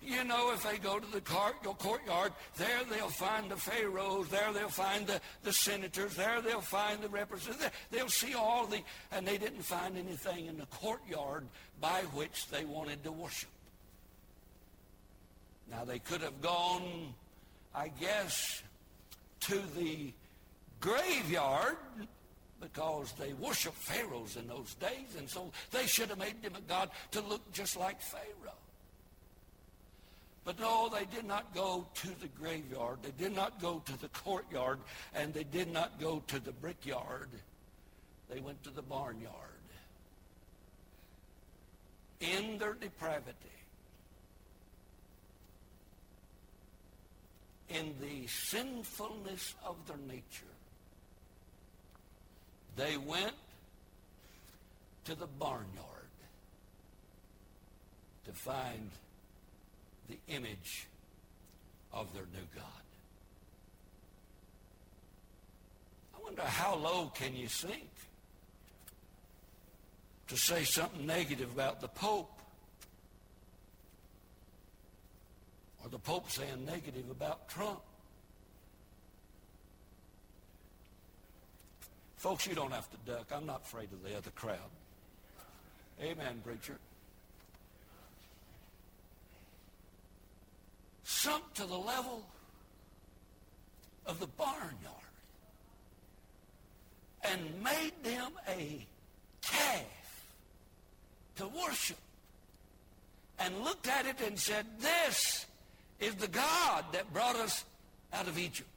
you 0.06 0.24
know, 0.24 0.52
if 0.52 0.62
they 0.62 0.78
go 0.78 0.98
to 0.98 1.12
the 1.12 1.20
courtyard, 1.20 2.32
there 2.56 2.80
they'll 2.90 3.08
find 3.08 3.50
the 3.50 3.56
pharaohs, 3.56 4.28
there 4.28 4.52
they'll 4.52 4.68
find 4.68 5.06
the, 5.06 5.20
the 5.42 5.52
senators, 5.52 6.16
there 6.16 6.40
they'll 6.40 6.60
find 6.60 7.00
the 7.00 7.08
representatives. 7.08 7.72
They'll 7.90 8.08
see 8.08 8.34
all 8.34 8.66
the, 8.66 8.80
and 9.12 9.26
they 9.26 9.38
didn't 9.38 9.62
find 9.62 9.96
anything 9.96 10.46
in 10.46 10.58
the 10.58 10.66
courtyard 10.66 11.46
by 11.80 12.02
which 12.12 12.48
they 12.48 12.64
wanted 12.64 13.02
to 13.04 13.12
worship. 13.12 13.50
Now 15.70 15.84
they 15.84 15.98
could 15.98 16.20
have 16.20 16.40
gone, 16.40 17.14
I 17.74 17.88
guess, 17.88 18.62
to 19.40 19.60
the 19.76 20.12
graveyard 20.80 21.76
because 22.60 23.12
they 23.12 23.32
worshiped 23.34 23.76
pharaohs 23.76 24.36
in 24.36 24.46
those 24.48 24.74
days, 24.74 25.16
and 25.18 25.28
so 25.28 25.50
they 25.70 25.86
should 25.86 26.08
have 26.08 26.18
made 26.18 26.42
them 26.42 26.54
a 26.56 26.60
god 26.62 26.90
to 27.10 27.20
look 27.20 27.52
just 27.52 27.76
like 27.76 28.00
Pharaoh. 28.00 28.54
But 30.44 30.60
no, 30.60 30.90
they 30.90 31.06
did 31.06 31.24
not 31.24 31.54
go 31.54 31.86
to 31.94 32.20
the 32.20 32.28
graveyard. 32.38 32.98
They 33.02 33.24
did 33.24 33.34
not 33.34 33.60
go 33.60 33.82
to 33.86 34.00
the 34.00 34.08
courtyard, 34.08 34.78
and 35.14 35.32
they 35.32 35.44
did 35.44 35.72
not 35.72 35.98
go 35.98 36.22
to 36.26 36.38
the 36.38 36.52
brickyard. 36.52 37.30
They 38.28 38.40
went 38.40 38.62
to 38.64 38.70
the 38.70 38.82
barnyard. 38.82 39.32
In 42.20 42.58
their 42.58 42.74
depravity, 42.74 43.34
in 47.68 47.94
the 48.00 48.26
sinfulness 48.26 49.54
of 49.64 49.76
their 49.86 49.96
nature, 50.08 50.44
they 52.76 52.96
went 52.96 53.34
to 55.04 55.14
the 55.14 55.26
barnyard 55.26 55.68
to 58.24 58.32
find 58.32 58.90
the 60.08 60.18
image 60.28 60.86
of 61.92 62.12
their 62.12 62.24
new 62.32 62.46
God. 62.54 62.64
I 66.16 66.22
wonder 66.22 66.42
how 66.42 66.76
low 66.76 67.12
can 67.14 67.34
you 67.34 67.48
sink 67.48 67.90
to 70.28 70.36
say 70.36 70.64
something 70.64 71.06
negative 71.06 71.52
about 71.52 71.80
the 71.80 71.88
Pope 71.88 72.40
or 75.82 75.90
the 75.90 75.98
Pope 75.98 76.30
saying 76.30 76.64
negative 76.64 77.10
about 77.10 77.48
Trump. 77.48 77.80
Folks, 82.16 82.46
you 82.46 82.54
don't 82.54 82.72
have 82.72 82.88
to 82.90 82.96
duck. 83.10 83.26
I'm 83.34 83.44
not 83.44 83.62
afraid 83.62 83.92
of 83.92 84.02
the 84.02 84.16
other 84.16 84.30
crowd. 84.30 84.56
Amen, 86.00 86.40
preacher. 86.42 86.78
Sunk 91.24 91.54
to 91.54 91.64
the 91.64 91.78
level 91.78 92.22
of 94.04 94.20
the 94.20 94.26
barnyard 94.26 95.08
and 97.22 97.40
made 97.62 97.92
them 98.02 98.30
a 98.46 98.86
calf 99.40 100.34
to 101.34 101.48
worship 101.48 101.96
and 103.38 103.58
looked 103.64 103.88
at 103.88 104.04
it 104.04 104.20
and 104.20 104.38
said, 104.38 104.66
This 104.80 105.46
is 105.98 106.14
the 106.16 106.28
God 106.28 106.84
that 106.92 107.10
brought 107.14 107.36
us 107.36 107.64
out 108.12 108.28
of 108.28 108.38
Egypt, 108.38 108.68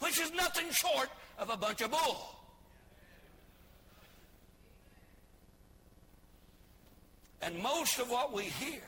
which 0.00 0.18
is 0.18 0.32
nothing 0.32 0.68
short 0.72 1.08
of 1.38 1.50
a 1.50 1.56
bunch 1.56 1.82
of 1.82 1.92
bull. 1.92 2.34
And 7.42 7.62
most 7.62 8.00
of 8.00 8.10
what 8.10 8.32
we 8.32 8.42
hear 8.42 8.82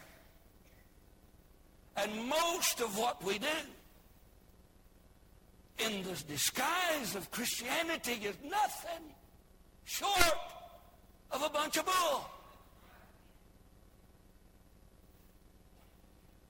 and 1.97 2.29
most 2.29 2.81
of 2.81 2.97
what 2.99 3.23
we 3.25 3.39
do 3.39 3.47
in 5.79 6.03
the 6.03 6.15
disguise 6.29 7.15
of 7.15 7.31
Christianity 7.31 8.19
is 8.25 8.37
nothing 8.49 9.05
short 9.85 10.39
of 11.31 11.43
a 11.43 11.51
bunch 11.51 11.77
of 11.77 11.87
bull. 11.87 12.31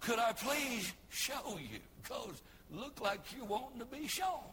Could 0.01 0.19
I 0.19 0.33
please 0.33 0.93
show 1.09 1.59
you? 1.59 1.81
Because 2.03 2.43
look 2.71 3.01
like 3.01 3.21
you're 3.37 3.45
wanting 3.45 3.81
to 3.81 3.85
be 3.85 4.07
shown. 4.07 4.45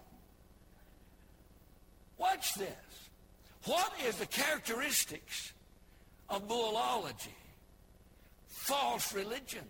Watch 2.17 2.55
this. 2.55 2.69
What 3.65 3.93
is 4.07 4.17
the 4.17 4.25
characteristics 4.25 5.53
of 6.29 6.47
bullology? 6.47 7.35
False 8.47 9.13
religion. 9.13 9.63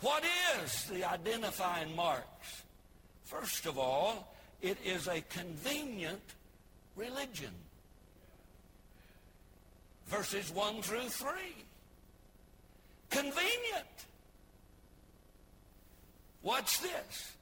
What 0.00 0.24
is 0.62 0.84
the 0.84 1.04
identifying 1.04 1.94
marks? 1.96 2.62
First 3.24 3.66
of 3.66 3.78
all, 3.78 4.34
it 4.62 4.78
is 4.84 5.08
a 5.08 5.22
convenient 5.22 6.22
religion. 6.96 7.52
Verses 10.06 10.50
1 10.52 10.82
through 10.82 11.08
3. 11.08 11.30
Convenient. 13.10 13.86
Watch 16.42 16.80
this. 16.80 17.32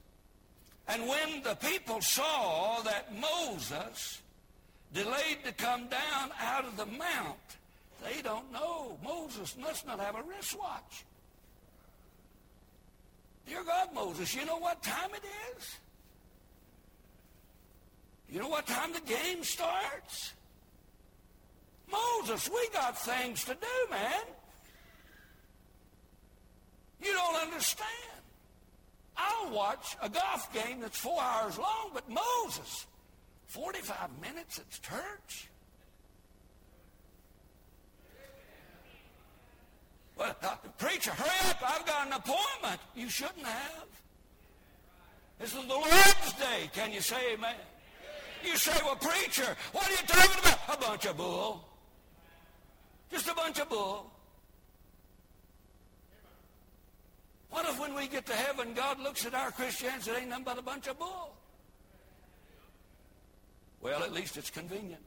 And 0.87 1.07
when 1.07 1.43
the 1.43 1.55
people 1.55 2.01
saw 2.01 2.81
that 2.81 3.13
Moses 3.15 4.21
delayed 4.93 5.43
to 5.43 5.51
come 5.51 5.87
down 5.87 6.31
out 6.39 6.65
of 6.65 6.77
the 6.77 6.85
mount, 6.85 7.37
they 8.03 8.21
don't 8.21 8.51
know. 8.51 8.97
Moses 9.03 9.55
must 9.59 9.85
not 9.85 9.99
have 9.99 10.15
a 10.15 10.23
wristwatch. 10.23 11.05
Dear 13.47 13.63
God, 13.63 13.93
Moses, 13.93 14.35
you 14.35 14.45
know 14.45 14.57
what 14.57 14.81
time 14.81 15.09
it 15.13 15.23
is? 15.57 15.77
You 18.29 18.39
know 18.39 18.49
what 18.49 18.65
time 18.65 18.91
the 18.91 19.01
game 19.01 19.43
starts? 19.43 20.33
Moses, 21.91 22.49
we 22.49 22.67
got 22.73 22.97
things 22.97 23.43
to 23.45 23.53
do, 23.53 23.91
man. 23.91 24.23
You 27.03 27.13
don't 27.13 27.43
understand. 27.43 27.89
I'll 29.15 29.51
watch 29.51 29.95
a 30.01 30.09
golf 30.09 30.51
game 30.53 30.81
that's 30.81 30.97
four 30.97 31.21
hours 31.21 31.57
long, 31.57 31.91
but 31.93 32.09
Moses, 32.09 32.87
45 33.47 34.09
minutes 34.21 34.59
at 34.59 34.69
church? 34.81 35.49
Well, 40.17 40.35
preacher, 40.77 41.11
hurry 41.11 41.49
up. 41.49 41.61
I've 41.61 41.85
got 41.85 42.07
an 42.07 42.13
appointment. 42.13 42.79
You 42.95 43.09
shouldn't 43.09 43.45
have. 43.45 43.87
This 45.39 45.53
is 45.53 45.61
the 45.61 45.67
Lord's 45.67 46.33
day. 46.39 46.69
Can 46.73 46.93
you 46.93 47.01
say 47.01 47.33
amen? 47.33 47.55
You 48.43 48.55
say, 48.55 48.73
well, 48.83 48.95
preacher, 48.95 49.55
what 49.73 49.87
are 49.87 49.91
you 49.91 50.07
talking 50.07 50.39
about? 50.39 50.77
A 50.77 50.77
bunch 50.79 51.05
of 51.05 51.17
bull. 51.17 51.67
Just 53.11 53.27
a 53.27 53.33
bunch 53.33 53.59
of 53.59 53.69
bull. 53.69 54.11
What 57.49 57.65
if 57.65 57.79
when 57.79 57.95
we 57.95 58.07
get 58.07 58.25
to 58.27 58.33
heaven, 58.33 58.73
God 58.73 58.99
looks 58.99 59.25
at 59.25 59.33
our 59.33 59.51
Christians, 59.51 60.07
it 60.07 60.17
ain't 60.17 60.29
nothing 60.29 60.45
but 60.45 60.59
a 60.59 60.61
bunch 60.61 60.87
of 60.87 60.99
bull? 60.99 61.35
Well, 63.81 64.03
at 64.03 64.13
least 64.13 64.37
it's 64.37 64.49
convenient. 64.49 65.01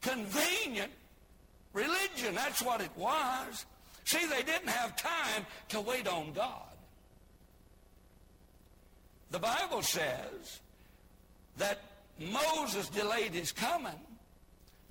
Convenient 0.00 0.90
religion. 1.74 2.34
That's 2.34 2.62
what 2.62 2.80
it 2.80 2.90
was. 2.96 3.66
See, 4.04 4.24
they 4.26 4.42
didn't 4.42 4.68
have 4.68 4.96
time 4.96 5.44
to 5.70 5.80
wait 5.80 6.08
on 6.08 6.32
God. 6.32 6.62
The 9.30 9.38
Bible 9.38 9.82
says 9.82 10.60
that 11.58 11.80
Moses 12.18 12.88
delayed 12.88 13.32
his 13.32 13.50
coming. 13.52 14.00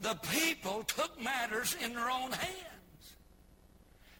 The 0.01 0.15
people 0.31 0.83
took 0.83 1.21
matters 1.21 1.77
in 1.81 1.93
their 1.93 2.09
own 2.09 2.31
hands. 2.31 3.15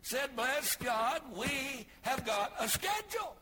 Said, 0.01 0.35
bless 0.35 0.75
God, 0.75 1.21
we 1.35 1.85
have 2.01 2.25
got 2.25 2.53
a 2.59 2.67
schedule. 2.67 3.35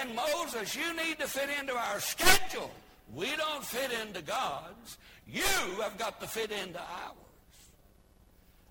And 0.00 0.14
Moses, 0.14 0.76
you 0.76 0.94
need 0.94 1.18
to 1.18 1.26
fit 1.26 1.48
into 1.58 1.74
our 1.74 1.98
schedule. 1.98 2.70
We 3.12 3.34
don't 3.36 3.64
fit 3.64 3.90
into 4.06 4.22
God's. 4.22 4.98
You 5.26 5.42
have 5.80 5.98
got 5.98 6.20
to 6.20 6.28
fit 6.28 6.52
into 6.52 6.78
ours 6.78 7.29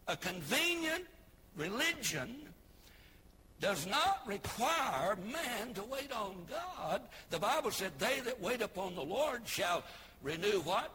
a 0.09 0.17
convenient 0.17 1.05
religion 1.55 2.35
does 3.61 3.85
not 3.85 4.21
require 4.25 5.15
man 5.31 5.73
to 5.75 5.83
wait 5.83 6.11
on 6.11 6.35
God. 6.49 7.01
The 7.29 7.37
Bible 7.37 7.69
said, 7.69 7.91
they 7.99 8.19
that 8.21 8.41
wait 8.41 8.61
upon 8.61 8.95
the 8.95 9.03
Lord 9.03 9.41
shall 9.45 9.83
renew 10.23 10.61
what? 10.61 10.91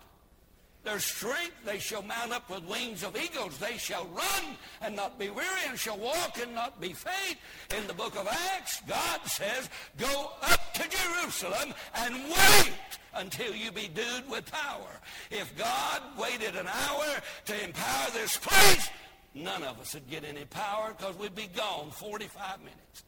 Their 0.82 0.98
strength, 0.98 1.54
they 1.64 1.78
shall 1.78 2.02
mount 2.02 2.32
up 2.32 2.50
with 2.50 2.64
wings 2.64 3.04
of 3.04 3.16
eagles. 3.16 3.56
They 3.56 3.78
shall 3.78 4.04
run 4.06 4.56
and 4.82 4.96
not 4.96 5.18
be 5.18 5.30
weary 5.30 5.48
and 5.68 5.78
shall 5.78 5.96
walk 5.96 6.38
and 6.42 6.54
not 6.54 6.80
be 6.80 6.92
faint. 6.92 7.38
In 7.78 7.86
the 7.86 7.94
book 7.94 8.18
of 8.18 8.28
Acts, 8.28 8.82
God 8.86 9.20
says, 9.26 9.70
go 9.96 10.32
up 10.42 10.74
to 10.74 10.88
Jerusalem 10.88 11.72
and 11.94 12.14
wait 12.24 12.98
until 13.14 13.54
you 13.54 13.70
be 13.72 13.86
endued 13.86 14.28
with 14.28 14.50
power. 14.50 15.00
If 15.30 15.56
God 15.56 16.02
waited 16.18 16.56
an 16.56 16.66
hour 16.66 17.06
to 17.46 17.64
empower 17.64 18.10
this 18.12 18.36
place, 18.36 18.90
none 19.34 19.62
of 19.62 19.80
us 19.80 19.94
would 19.94 20.08
get 20.08 20.24
any 20.24 20.44
power 20.44 20.94
because 20.96 21.16
we'd 21.16 21.34
be 21.34 21.48
gone 21.54 21.90
45 21.90 22.58
minutes. 22.60 23.04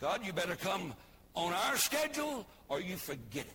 God, 0.00 0.24
you 0.24 0.32
better 0.32 0.56
come 0.56 0.94
on 1.34 1.52
our 1.52 1.76
schedule 1.76 2.46
or 2.68 2.80
you 2.80 2.96
forget 2.96 3.46
it. 3.46 3.52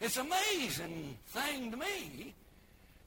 It's 0.00 0.16
amazing 0.16 1.16
thing 1.28 1.70
to 1.70 1.76
me 1.76 2.34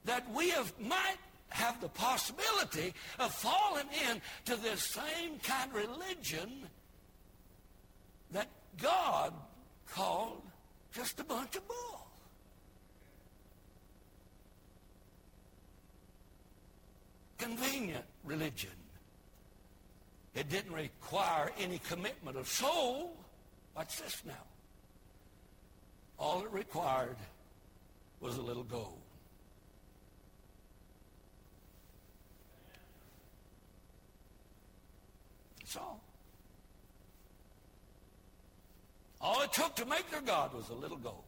that 0.06 0.24
we 0.34 0.48
have, 0.50 0.72
might 0.80 1.18
have 1.50 1.80
the 1.80 1.88
possibility 1.88 2.94
of 3.18 3.32
falling 3.34 3.86
into 4.10 4.60
this 4.62 4.82
same 4.82 5.38
kind 5.42 5.70
of 5.70 5.76
religion 5.76 6.62
that 8.32 8.48
God 8.80 9.32
called 9.90 10.42
just 10.96 11.20
a 11.20 11.24
bunch 11.24 11.54
of 11.56 11.68
bull. 11.68 12.06
Convenient 17.36 18.04
religion. 18.24 18.70
It 20.34 20.48
didn't 20.48 20.72
require 20.72 21.52
any 21.58 21.78
commitment 21.80 22.38
of 22.38 22.48
soul. 22.48 23.14
Watch 23.76 23.98
this 23.98 24.22
now. 24.26 24.32
All 26.18 26.42
it 26.42 26.50
required 26.50 27.18
was 28.20 28.38
a 28.38 28.42
little 28.42 28.64
gold. 28.64 28.98
That's 35.60 35.76
all. 35.76 36.05
All 39.26 39.42
it 39.42 39.52
took 39.52 39.74
to 39.74 39.84
make 39.84 40.08
their 40.08 40.20
God 40.20 40.54
was 40.54 40.68
a 40.68 40.74
little 40.74 40.98
gold. 40.98 41.24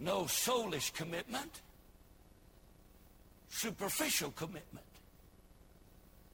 No 0.00 0.22
soulish 0.22 0.92
commitment, 0.92 1.62
superficial 3.48 4.32
commitment, 4.32 4.84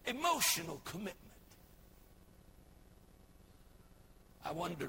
emotional 0.06 0.80
commitment. 0.86 1.18
I 4.42 4.52
wonder, 4.52 4.88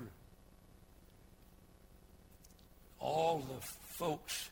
all 3.01 3.39
the 3.39 3.67
folks 3.97 4.49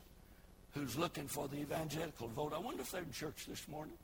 who's 0.74 0.98
looking 0.98 1.30
for 1.30 1.48
the 1.48 1.56
evangelical 1.56 2.28
vote, 2.28 2.52
I 2.54 2.60
wonder 2.60 2.82
if 2.82 2.91
they're 2.91 3.02
in 3.02 3.13
church 3.13 3.46
this 3.48 3.65
morning. 3.70 3.96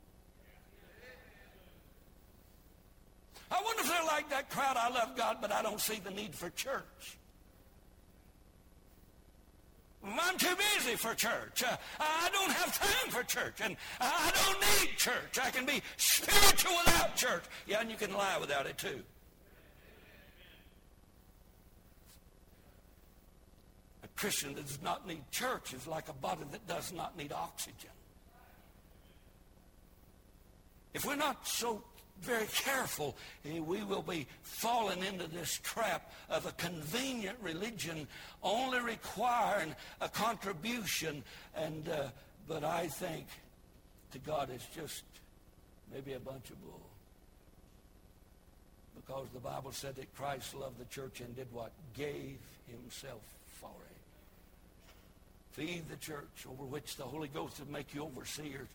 I 3.50 3.62
wonder 3.62 3.82
if 3.82 3.88
they're 3.88 4.04
like 4.04 4.28
that 4.30 4.50
crowd, 4.50 4.76
I 4.76 4.90
love 4.90 5.16
God, 5.16 5.38
but 5.40 5.52
I 5.52 5.62
don't 5.62 5.80
see 5.80 6.00
the 6.02 6.10
need 6.10 6.34
for 6.34 6.50
church. 6.50 7.18
I'm 10.04 10.38
too 10.38 10.54
busy 10.76 10.96
for 10.96 11.14
church. 11.14 11.64
Uh, 11.64 11.76
I 11.98 12.28
don't 12.32 12.52
have 12.52 12.78
time 12.78 13.10
for 13.10 13.22
church. 13.24 13.60
And 13.62 13.76
I 14.00 14.30
don't 14.32 14.60
need 14.60 14.96
church. 14.96 15.38
I 15.42 15.50
can 15.50 15.66
be 15.66 15.82
spiritual 15.96 16.72
without 16.84 17.16
church. 17.16 17.42
Yeah, 17.66 17.80
and 17.80 17.90
you 17.90 17.96
can 17.96 18.12
lie 18.14 18.38
without 18.38 18.66
it 18.66 18.78
too. 18.78 19.02
A 24.04 24.08
Christian 24.16 24.54
that 24.54 24.66
does 24.66 24.80
not 24.82 25.06
need 25.06 25.28
church 25.30 25.74
is 25.74 25.86
like 25.86 26.08
a 26.08 26.14
body 26.14 26.44
that 26.52 26.66
does 26.68 26.92
not 26.92 27.16
need 27.16 27.32
oxygen. 27.32 27.90
If 30.94 31.04
we're 31.04 31.16
not 31.16 31.46
so 31.46 31.82
very 32.22 32.46
careful, 32.46 33.16
eh, 33.44 33.60
we 33.60 33.82
will 33.82 34.02
be 34.02 34.26
falling 34.42 35.04
into 35.04 35.26
this 35.26 35.58
trap 35.62 36.12
of 36.28 36.46
a 36.46 36.52
convenient 36.52 37.38
religion 37.40 38.06
only 38.42 38.80
requiring 38.80 39.74
a 40.00 40.08
contribution. 40.08 41.22
And 41.54 41.88
uh, 41.88 42.08
but 42.46 42.64
I 42.64 42.88
think 42.88 43.26
to 44.12 44.18
God 44.18 44.50
it's 44.52 44.66
just 44.74 45.04
maybe 45.92 46.14
a 46.14 46.20
bunch 46.20 46.50
of 46.50 46.62
bull. 46.62 46.80
Because 48.96 49.26
the 49.32 49.40
Bible 49.40 49.72
said 49.72 49.96
that 49.96 50.14
Christ 50.14 50.54
loved 50.54 50.78
the 50.78 50.84
church 50.86 51.20
and 51.20 51.34
did 51.36 51.46
what? 51.52 51.72
Gave 51.96 52.38
himself 52.66 53.22
for 53.60 53.70
it. 53.90 53.96
Feed 55.52 55.88
the 55.88 55.96
church 55.96 56.46
over 56.50 56.64
which 56.64 56.96
the 56.96 57.04
Holy 57.04 57.28
Ghost 57.28 57.58
would 57.60 57.70
make 57.70 57.94
you 57.94 58.02
overseers 58.04 58.68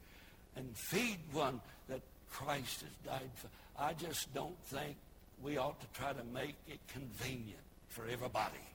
and 0.56 0.76
feed 0.76 1.18
one 1.32 1.60
that 1.88 2.02
Christ 2.34 2.82
has 2.82 2.92
died 3.06 3.30
for. 3.36 3.48
I 3.80 3.94
just 3.94 4.34
don't 4.34 4.60
think 4.66 4.98
we 5.42 5.58
ought 5.58 5.80
to 5.80 5.88
try 6.00 6.14
to 6.14 6.24
make 6.34 6.56
it 6.68 6.80
convenient 6.92 7.62
for 7.90 8.06
everybody. 8.12 8.66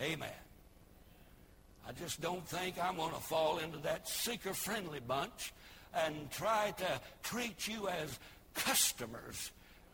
Amen. 0.00 0.30
I 1.86 1.92
just 1.92 2.20
don't 2.20 2.46
think 2.46 2.76
I'm 2.82 2.96
going 2.96 3.12
to 3.12 3.20
fall 3.20 3.58
into 3.58 3.78
that 3.78 4.08
seeker-friendly 4.08 5.00
bunch 5.00 5.52
and 5.92 6.30
try 6.30 6.72
to 6.78 7.00
treat 7.24 7.66
you 7.66 7.88
as 7.88 8.18
customers. 8.54 9.50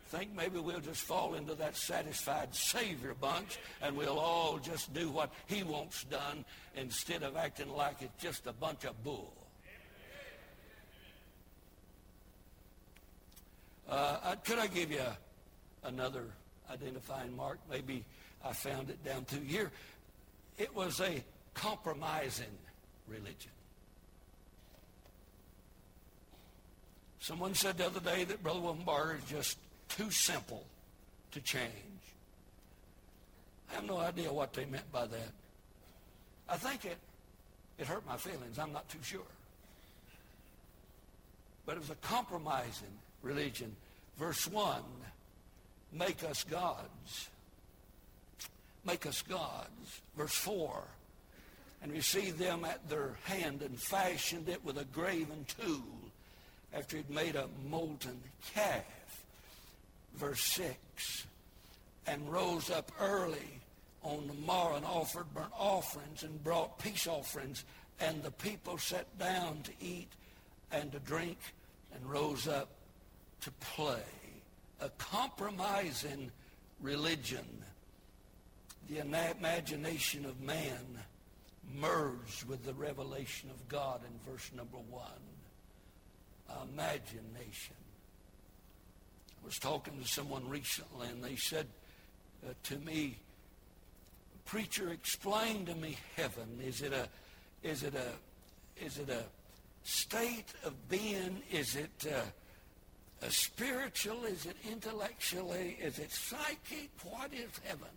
Think 0.09 0.35
maybe 0.35 0.59
we'll 0.59 0.79
just 0.79 1.01
fall 1.01 1.33
into 1.33 1.55
that 1.55 1.75
satisfied 1.75 2.53
Savior 2.53 3.15
bunch 3.19 3.57
and 3.81 3.97
we'll 3.97 4.19
all 4.19 4.59
just 4.59 4.93
do 4.93 5.09
what 5.09 5.31
he 5.47 5.63
wants 5.63 6.03
done 6.05 6.45
instead 6.75 7.23
of 7.23 7.35
acting 7.35 7.71
like 7.71 8.01
it's 8.01 8.23
just 8.23 8.45
a 8.45 8.53
bunch 8.53 8.85
of 8.85 9.03
bull. 9.03 9.33
Uh, 13.89 14.35
could 14.43 14.59
I 14.59 14.67
give 14.67 14.91
you 14.91 15.01
another 15.83 16.25
identifying 16.71 17.35
mark? 17.35 17.57
Maybe 17.69 18.05
I 18.45 18.53
found 18.53 18.89
it 18.89 19.03
down 19.03 19.25
through 19.25 19.45
here. 19.45 19.71
It 20.57 20.73
was 20.75 20.99
a 21.01 21.23
compromising 21.55 22.57
religion. 23.07 23.51
Someone 27.19 27.53
said 27.55 27.77
the 27.77 27.87
other 27.87 27.99
day 27.99 28.23
that 28.25 28.43
Brother 28.43 28.59
William 28.59 28.87
is 29.17 29.23
just 29.29 29.57
too 29.89 30.11
simple 30.11 30.63
to 31.31 31.41
change. 31.41 31.71
I 33.71 33.75
have 33.75 33.85
no 33.85 33.97
idea 33.97 34.31
what 34.31 34.53
they 34.53 34.65
meant 34.65 34.91
by 34.91 35.05
that. 35.07 35.31
I 36.47 36.57
think 36.57 36.85
it, 36.85 36.97
it 37.77 37.87
hurt 37.87 38.05
my 38.07 38.17
feelings. 38.17 38.57
I'm 38.57 38.71
not 38.71 38.87
too 38.89 38.99
sure. 39.01 39.21
But 41.65 41.75
it 41.75 41.79
was 41.79 41.89
a 41.89 41.95
compromising 41.95 42.97
religion. 43.21 43.75
Verse 44.17 44.47
1, 44.47 44.81
make 45.93 46.23
us 46.23 46.43
gods. 46.43 47.29
Make 48.85 49.05
us 49.05 49.21
gods. 49.21 50.01
Verse 50.17 50.33
4, 50.33 50.83
and 51.83 51.91
received 51.91 52.37
them 52.39 52.65
at 52.65 52.89
their 52.89 53.15
hand 53.23 53.61
and 53.61 53.79
fashioned 53.79 54.49
it 54.49 54.63
with 54.63 54.77
a 54.77 54.85
graven 54.85 55.45
tool 55.59 55.83
after 56.73 56.97
he'd 56.97 57.09
made 57.09 57.35
a 57.35 57.47
molten 57.69 58.19
calf. 58.53 58.83
Verse 60.15 60.41
6, 60.41 61.25
and 62.07 62.31
rose 62.31 62.69
up 62.69 62.91
early 62.99 63.59
on 64.03 64.27
the 64.27 64.33
morrow 64.33 64.75
and 64.75 64.85
offered 64.85 65.33
burnt 65.33 65.51
offerings 65.57 66.23
and 66.23 66.43
brought 66.43 66.79
peace 66.79 67.07
offerings. 67.07 67.63
And 67.99 68.23
the 68.23 68.31
people 68.31 68.77
sat 68.77 69.05
down 69.19 69.61
to 69.63 69.71
eat 69.81 70.09
and 70.71 70.91
to 70.91 70.99
drink 70.99 71.37
and 71.93 72.09
rose 72.09 72.47
up 72.47 72.69
to 73.41 73.51
play, 73.51 74.03
a 74.81 74.89
compromising 74.97 76.31
religion. 76.81 77.45
The 78.89 78.99
imagination 78.99 80.25
of 80.25 80.41
man 80.41 80.99
merged 81.75 82.47
with 82.47 82.65
the 82.65 82.73
revelation 82.73 83.49
of 83.49 83.67
God 83.67 84.01
in 84.03 84.31
verse 84.31 84.49
number 84.55 84.77
one. 84.89 85.03
Imagination. 86.73 87.75
I 89.41 89.45
was 89.45 89.59
talking 89.59 89.99
to 90.01 90.07
someone 90.07 90.49
recently 90.49 91.07
and 91.07 91.23
they 91.23 91.35
said 91.35 91.67
uh, 92.45 92.53
to 92.63 92.77
me, 92.77 93.17
preacher, 94.45 94.89
explain 94.89 95.65
to 95.65 95.75
me 95.75 95.97
heaven. 96.15 96.59
Is 96.65 96.81
it 96.81 96.93
a, 96.93 97.07
is 97.61 97.83
it 97.83 97.93
a, 97.93 98.83
is 98.83 98.97
it 98.97 99.09
a 99.09 99.23
state 99.83 100.53
of 100.63 100.89
being? 100.89 101.41
Is 101.51 101.75
it, 101.75 102.07
uh, 102.11 102.21
spiritual? 103.29 104.23
Is 104.25 104.45
it 104.45 104.55
intellectually? 104.71 105.77
Is 105.81 105.99
it 105.99 106.11
psychic? 106.11 106.89
What 107.03 107.33
is 107.33 107.49
heaven? 107.65 107.87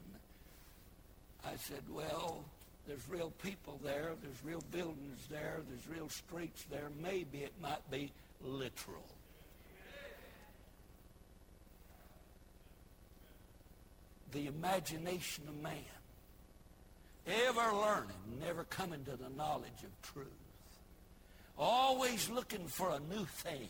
I 1.44 1.56
said, 1.56 1.82
well, 1.90 2.44
there's 2.86 3.08
real 3.08 3.32
people 3.42 3.78
there. 3.84 4.12
There's 4.22 4.44
real 4.44 4.62
buildings 4.72 5.26
there. 5.30 5.60
There's 5.68 5.88
real 5.88 6.08
streets 6.08 6.64
there. 6.70 6.88
Maybe 7.02 7.38
it 7.38 7.52
might 7.60 7.88
be 7.90 8.10
literal. 8.42 9.06
The 14.32 14.46
imagination 14.46 15.44
of 15.46 15.62
man. 15.62 15.74
Ever 17.26 17.76
learning, 17.76 18.40
never 18.44 18.64
coming 18.64 19.04
to 19.04 19.12
the 19.12 19.28
knowledge 19.36 19.84
of 19.84 20.12
truth. 20.12 20.26
always 21.56 22.28
looking 22.30 22.66
for 22.66 22.90
a 22.90 23.14
new 23.14 23.24
thing. 23.24 23.68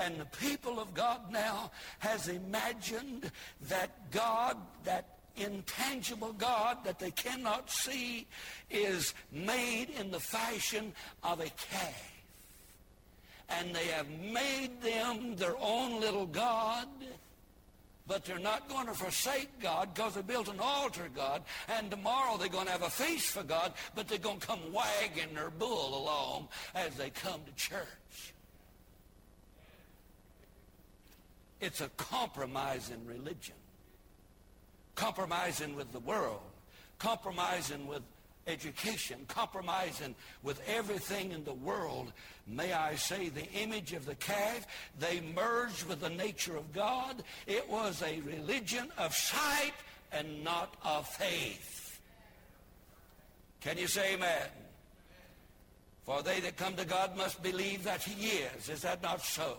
And 0.00 0.18
the 0.18 0.24
people 0.24 0.80
of 0.80 0.94
God 0.94 1.30
now 1.30 1.70
has 1.98 2.28
imagined 2.28 3.30
that 3.68 4.10
God, 4.10 4.56
that 4.84 5.18
intangible 5.36 6.32
God 6.32 6.78
that 6.84 6.98
they 6.98 7.10
cannot 7.10 7.70
see 7.70 8.26
is 8.70 9.12
made 9.30 9.90
in 9.90 10.10
the 10.10 10.18
fashion 10.18 10.94
of 11.22 11.40
a 11.40 11.50
calf. 11.50 12.12
And 13.50 13.74
they 13.74 13.86
have 13.88 14.08
made 14.08 14.80
them 14.80 15.36
their 15.36 15.56
own 15.58 16.00
little 16.00 16.26
God 16.26 16.88
but 18.06 18.24
they're 18.24 18.40
not 18.40 18.68
going 18.68 18.88
to 18.88 18.92
forsake 18.92 19.60
God 19.60 19.94
because 19.94 20.14
they 20.14 20.22
built 20.22 20.48
an 20.48 20.58
altar 20.58 21.08
God. 21.14 21.44
And 21.68 21.92
tomorrow 21.92 22.36
they're 22.36 22.48
going 22.48 22.66
to 22.66 22.72
have 22.72 22.82
a 22.82 22.90
feast 22.90 23.30
for 23.30 23.44
God, 23.44 23.72
but 23.94 24.08
they're 24.08 24.18
going 24.18 24.40
to 24.40 24.46
come 24.48 24.58
wagging 24.72 25.32
their 25.32 25.50
bull 25.50 26.02
along 26.02 26.48
as 26.74 26.92
they 26.96 27.10
come 27.10 27.40
to 27.46 27.54
church. 27.54 28.34
It's 31.60 31.80
a 31.80 31.88
compromising 31.90 33.04
religion. 33.06 33.54
Compromising 34.94 35.76
with 35.76 35.92
the 35.92 36.00
world. 36.00 36.40
Compromising 36.98 37.86
with 37.86 38.02
education, 38.46 39.18
compromising 39.28 40.14
with 40.42 40.60
everything 40.68 41.32
in 41.32 41.44
the 41.44 41.52
world. 41.52 42.12
May 42.46 42.72
I 42.72 42.94
say 42.96 43.28
the 43.28 43.48
image 43.52 43.92
of 43.92 44.06
the 44.06 44.14
calf, 44.16 44.66
they 44.98 45.20
merged 45.34 45.84
with 45.84 46.00
the 46.00 46.10
nature 46.10 46.56
of 46.56 46.72
God. 46.72 47.22
It 47.46 47.68
was 47.68 48.02
a 48.02 48.20
religion 48.20 48.88
of 48.98 49.14
sight 49.14 49.74
and 50.12 50.42
not 50.42 50.74
of 50.84 51.06
faith. 51.06 52.00
Can 53.60 53.78
you 53.78 53.86
say 53.86 54.14
amen? 54.14 54.48
For 56.04 56.22
they 56.22 56.40
that 56.40 56.56
come 56.56 56.74
to 56.76 56.84
God 56.84 57.16
must 57.16 57.42
believe 57.42 57.84
that 57.84 58.02
he 58.02 58.28
is. 58.28 58.68
Is 58.68 58.82
that 58.82 59.02
not 59.02 59.20
so? 59.20 59.58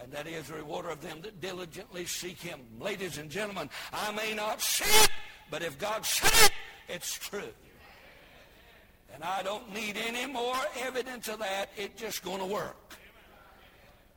And 0.00 0.12
that 0.12 0.26
he 0.26 0.34
is 0.34 0.50
a 0.50 0.54
rewarder 0.54 0.90
of 0.90 1.00
them 1.00 1.20
that 1.22 1.40
diligently 1.40 2.04
seek 2.04 2.38
him. 2.38 2.60
Ladies 2.78 3.18
and 3.18 3.30
gentlemen, 3.30 3.70
I 3.92 4.12
may 4.12 4.34
not 4.34 4.60
see 4.60 4.84
it, 5.04 5.10
but 5.50 5.62
if 5.62 5.78
God 5.78 6.04
said 6.04 6.32
it, 6.46 6.52
it's 6.88 7.14
true. 7.14 7.52
And 9.14 9.24
I 9.24 9.42
don't 9.42 9.72
need 9.72 9.96
any 9.96 10.30
more 10.30 10.56
evidence 10.80 11.28
of 11.28 11.38
that. 11.38 11.70
It's 11.76 12.00
just 12.00 12.22
going 12.22 12.40
to 12.40 12.46
work. 12.46 12.76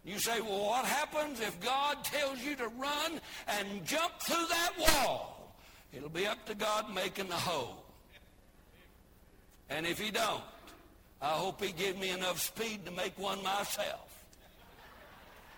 You 0.04 0.20
say, 0.20 0.42
well, 0.42 0.66
what 0.66 0.86
happens 0.86 1.40
if 1.40 1.60
God 1.62 2.04
tells 2.04 2.40
you 2.42 2.56
to 2.56 2.68
run 2.70 3.22
and 3.48 3.86
jump 3.86 4.20
through 4.22 4.46
that 4.50 4.72
wall? 4.78 5.56
It'll 5.94 6.10
be 6.10 6.28
up 6.28 6.46
to 6.48 6.56
God 6.56 6.94
making 6.94 7.28
the 7.28 7.36
hole. 7.36 7.84
And 9.70 9.86
if 9.86 10.00
he 10.00 10.12
don't, 10.12 10.44
I 11.22 11.30
hope 11.30 11.64
he 11.64 11.72
give 11.72 11.98
me 11.98 12.10
enough 12.10 12.40
speed 12.40 12.86
to 12.86 12.92
make 12.92 13.18
one 13.20 13.44
myself. 13.44 14.09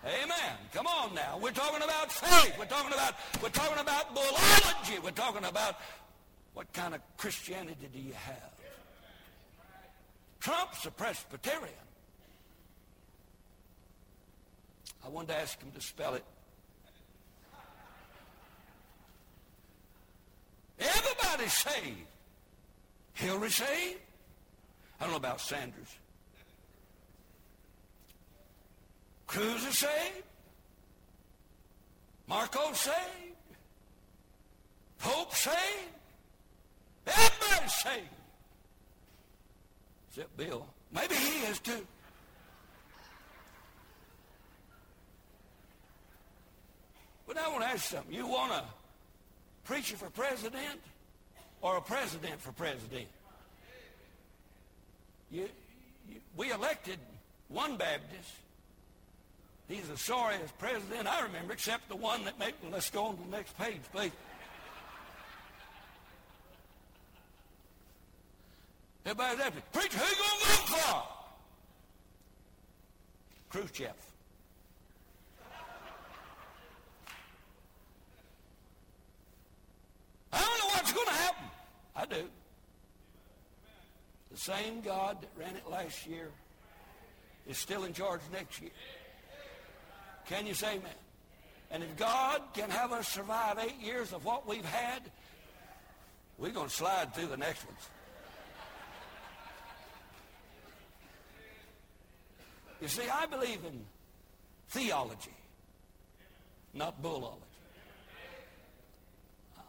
Amen. 0.03 0.57
Come 0.73 0.87
on 0.87 1.13
now. 1.13 1.37
We're 1.41 1.51
talking 1.51 1.83
about 1.83 2.11
faith. 2.11 2.55
We're 2.57 2.65
talking 2.65 2.91
about 2.91 3.13
we're 3.41 3.49
talking 3.49 3.79
about 3.79 4.15
bullology. 4.15 5.03
We're 5.03 5.11
talking 5.11 5.45
about 5.45 5.75
what 6.53 6.73
kind 6.73 6.95
of 6.95 7.01
Christianity 7.17 7.87
do 7.93 7.99
you 7.99 8.13
have? 8.13 8.51
Trump's 10.39 10.85
a 10.87 10.91
Presbyterian. 10.91 11.69
I 15.05 15.09
wanted 15.09 15.29
to 15.29 15.37
ask 15.37 15.61
him 15.61 15.71
to 15.71 15.81
spell 15.81 16.15
it. 16.15 16.23
Everybody's 20.79 21.53
saved. 21.53 22.07
Hillary 23.13 23.51
saved. 23.51 23.99
I 24.99 25.03
don't 25.03 25.11
know 25.11 25.17
about 25.17 25.41
Sanders. 25.41 25.95
Cruz 29.31 29.65
is 29.65 29.77
saved. 29.77 30.23
Marco 32.27 32.73
saved. 32.73 32.97
Pope 34.99 35.33
saved. 35.33 35.55
Everybody's 37.07 37.73
saved. 37.73 38.07
Except 40.09 40.35
Bill. 40.35 40.65
Maybe 40.93 41.15
he 41.15 41.45
is 41.45 41.59
too. 41.59 41.87
But 47.25 47.37
I 47.37 47.47
want 47.47 47.61
to 47.61 47.69
ask 47.69 47.89
you 47.89 47.97
something. 47.97 48.13
You 48.13 48.27
want 48.27 48.51
a 48.51 48.65
preacher 49.63 49.95
for 49.95 50.09
president 50.09 50.81
or 51.61 51.77
a 51.77 51.81
president 51.81 52.41
for 52.41 52.51
president? 52.51 53.07
You, 55.31 55.47
you, 56.09 56.17
we 56.35 56.51
elected 56.51 56.99
one 57.47 57.77
Baptist. 57.77 58.31
He's 59.71 59.87
sorry 60.01 60.35
as 60.43 60.51
president 60.51 61.07
I 61.07 61.21
remember, 61.21 61.53
except 61.53 61.87
the 61.87 61.95
one 61.95 62.25
that 62.25 62.37
made. 62.37 62.53
Let's 62.69 62.89
go 62.89 63.05
on 63.05 63.15
to 63.15 63.23
the 63.23 63.29
next 63.29 63.57
page, 63.57 63.79
please. 63.93 64.11
Everybody's 69.05 69.39
asking, 69.39 69.61
Preacher, 69.71 69.97
who 69.97 70.09
you 70.09 70.15
going 70.17 70.39
to 70.41 70.47
vote 70.47 70.67
for? 70.77 71.03
Khrushchev. 73.49 73.95
I 80.33 80.39
don't 80.39 80.59
know 80.59 80.67
what's 80.75 80.91
going 80.91 81.07
to 81.07 81.13
happen. 81.13 81.45
I 81.95 82.05
do. 82.07 82.27
The 84.31 84.37
same 84.37 84.81
God 84.81 85.21
that 85.21 85.29
ran 85.39 85.55
it 85.55 85.69
last 85.69 86.05
year 86.05 86.27
is 87.47 87.57
still 87.57 87.85
in 87.85 87.93
charge 87.93 88.19
next 88.33 88.61
year. 88.61 88.71
Can 90.31 90.47
you 90.47 90.53
say 90.53 90.75
amen? 90.75 90.91
And 91.71 91.83
if 91.83 91.97
God 91.97 92.41
can 92.53 92.69
have 92.69 92.93
us 92.93 93.05
survive 93.09 93.59
eight 93.59 93.85
years 93.85 94.13
of 94.13 94.23
what 94.23 94.47
we've 94.47 94.63
had, 94.63 95.01
we're 96.37 96.51
going 96.51 96.69
to 96.69 96.73
slide 96.73 97.13
through 97.13 97.27
the 97.27 97.35
next 97.35 97.65
ones. 97.65 97.89
You 102.81 102.87
see, 102.87 103.09
I 103.09 103.25
believe 103.25 103.59
in 103.65 103.81
theology, 104.69 105.35
not 106.73 107.03
bullology. 107.03 107.35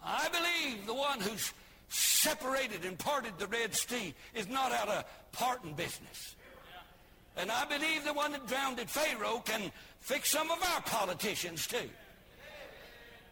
I 0.04 0.28
believe 0.28 0.86
the 0.86 0.94
one 0.94 1.18
who's 1.18 1.52
separated 1.88 2.84
and 2.84 2.96
parted 2.96 3.32
the 3.38 3.48
Red 3.48 3.74
Sea 3.74 4.14
is 4.32 4.48
not 4.48 4.70
out 4.70 4.88
of 4.88 5.04
parting 5.32 5.74
business. 5.74 6.36
And 7.36 7.50
I 7.50 7.64
believe 7.64 8.04
the 8.04 8.12
one 8.12 8.32
that 8.32 8.46
drowned 8.46 8.78
Pharaoh 8.80 9.42
can 9.44 9.72
fix 10.00 10.30
some 10.30 10.50
of 10.50 10.62
our 10.74 10.82
politicians 10.82 11.66
too. 11.66 11.88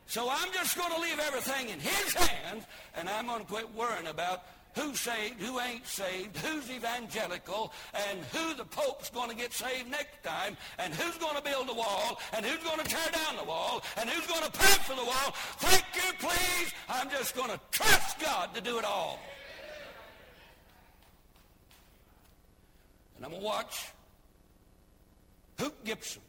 So 0.07 0.29
I'm 0.29 0.53
just 0.53 0.77
going 0.77 0.93
to 0.93 1.01
leave 1.01 1.21
everything 1.21 1.69
in 1.69 1.79
his 1.79 2.15
hands, 2.15 2.65
and 2.97 3.09
I'm 3.09 3.27
going 3.27 3.41
to 3.41 3.47
quit 3.47 3.73
worrying 3.75 4.09
about 4.09 4.43
who's 4.75 4.99
saved, 4.99 5.41
who 5.41 5.61
ain't 5.61 5.87
saved, 5.87 6.37
who's 6.39 6.69
evangelical, 6.71 7.73
and 7.95 8.19
who 8.33 8.55
the 8.55 8.65
Pope's 8.65 9.11
going 9.11 9.31
to 9.31 9.37
get 9.37 9.53
saved 9.53 9.89
next 9.89 10.23
time, 10.25 10.57
and 10.79 10.93
who's 10.95 11.17
going 11.19 11.37
to 11.37 11.43
build 11.43 11.69
the 11.69 11.75
wall, 11.75 12.21
and 12.33 12.45
who's 12.45 12.63
going 12.65 12.79
to 12.79 12.85
tear 12.85 13.11
down 13.13 13.37
the 13.37 13.45
wall, 13.45 13.83
and 13.99 14.09
who's 14.11 14.27
going 14.27 14.43
to 14.43 14.51
pay 14.51 14.83
for 14.83 14.97
the 14.97 15.05
wall. 15.05 15.35
Thank 15.59 15.85
you, 15.95 16.13
please. 16.19 16.73
I'm 16.89 17.11
just 17.11 17.37
going 17.37 17.51
to 17.51 17.61
trust 17.71 18.19
God 18.19 18.55
to 18.55 18.61
do 18.61 18.79
it 18.79 18.85
all. 18.85 19.21
And 23.21 23.27
I'm 23.27 23.33
going 23.33 23.43
to 23.43 23.47
watch 23.47 23.89
Hoot 25.59 25.85
Gibson 25.85 26.23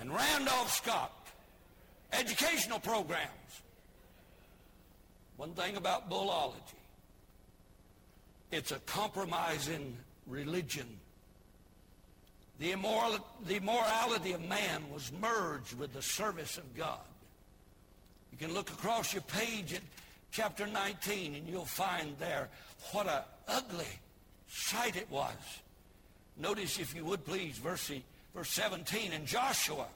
and 0.00 0.12
Randolph 0.12 0.72
Scott 0.72 1.12
educational 2.12 2.80
programs 2.80 3.62
one 5.40 5.54
thing 5.54 5.78
about 5.78 6.10
bullology, 6.10 6.76
it's 8.50 8.72
a 8.72 8.78
compromising 8.80 9.96
religion. 10.26 10.86
The, 12.58 12.72
immoral, 12.72 13.26
the 13.46 13.56
immorality 13.56 14.32
of 14.32 14.42
man 14.42 14.82
was 14.92 15.10
merged 15.18 15.78
with 15.78 15.94
the 15.94 16.02
service 16.02 16.58
of 16.58 16.76
God. 16.76 16.98
You 18.32 18.36
can 18.36 18.52
look 18.52 18.68
across 18.68 19.14
your 19.14 19.22
page 19.22 19.72
at 19.72 19.80
chapter 20.30 20.66
19 20.66 21.36
and 21.36 21.48
you'll 21.48 21.64
find 21.64 22.14
there 22.18 22.50
what 22.92 23.06
a 23.06 23.24
ugly 23.48 23.88
sight 24.50 24.96
it 24.96 25.10
was. 25.10 25.32
Notice, 26.36 26.78
if 26.78 26.94
you 26.94 27.04
would 27.04 27.24
please, 27.24 27.56
verse, 27.56 27.90
verse 28.34 28.50
17. 28.50 29.12
And 29.12 29.26
Joshua 29.26 29.86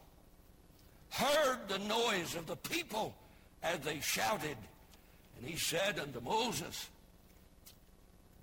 heard 1.10 1.58
the 1.68 1.78
noise 1.78 2.34
of 2.36 2.46
the 2.46 2.56
people 2.56 3.14
as 3.62 3.80
they 3.80 4.00
shouted 4.00 4.56
and 5.38 5.48
he 5.48 5.56
said 5.56 5.98
unto 5.98 6.20
Moses, 6.20 6.88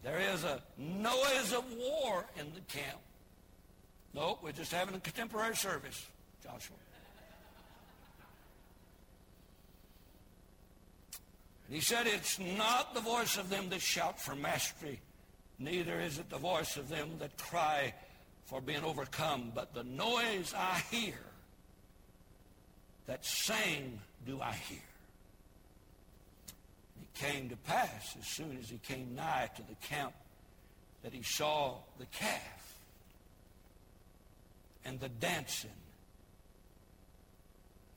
There 0.04 0.20
is 0.20 0.44
a 0.44 0.62
noise 0.78 1.54
of 1.54 1.64
war 1.74 2.26
in 2.38 2.46
the 2.54 2.62
camp. 2.62 3.00
No, 4.14 4.40
we're 4.42 4.52
just 4.52 4.72
having 4.72 4.96
a 4.96 5.00
contemporary 5.00 5.56
service, 5.56 6.08
Joshua. 6.44 6.76
And 11.68 11.76
he 11.76 11.82
said, 11.82 12.08
It's 12.08 12.40
not 12.40 12.94
the 12.94 13.02
voice 13.02 13.38
of 13.38 13.50
them 13.50 13.70
that 13.70 13.82
shout 13.82 14.20
for 14.20 14.36
mastery, 14.36 15.00
neither 15.64 16.00
is 16.00 16.20
it 16.20 16.30
the 16.30 16.38
voice 16.38 16.78
of 16.78 16.90
them 16.90 17.10
that 17.20 17.38
cry 17.38 17.94
for 18.46 18.62
being 18.62 18.84
overcome, 18.84 19.52
but 19.54 19.74
the 19.74 19.84
noise 19.84 20.54
I 20.58 20.82
hear, 20.92 21.20
that 23.08 23.26
saying 23.26 24.00
do 24.26 24.42
I 24.42 24.54
hear. 24.54 24.80
It 27.02 27.14
came 27.20 27.50
to 27.50 27.56
pass 27.56 28.16
as 28.20 28.28
soon 28.28 28.58
as 28.62 28.70
he 28.70 28.78
came 28.78 29.16
nigh 29.16 29.50
to 29.56 29.62
the 29.62 29.76
camp 29.88 30.14
that 31.04 31.14
he 31.14 31.24
saw 31.24 31.76
the 31.98 32.06
calf 32.08 32.78
and 34.86 35.00
the 35.00 35.10
dancing. 35.10 35.72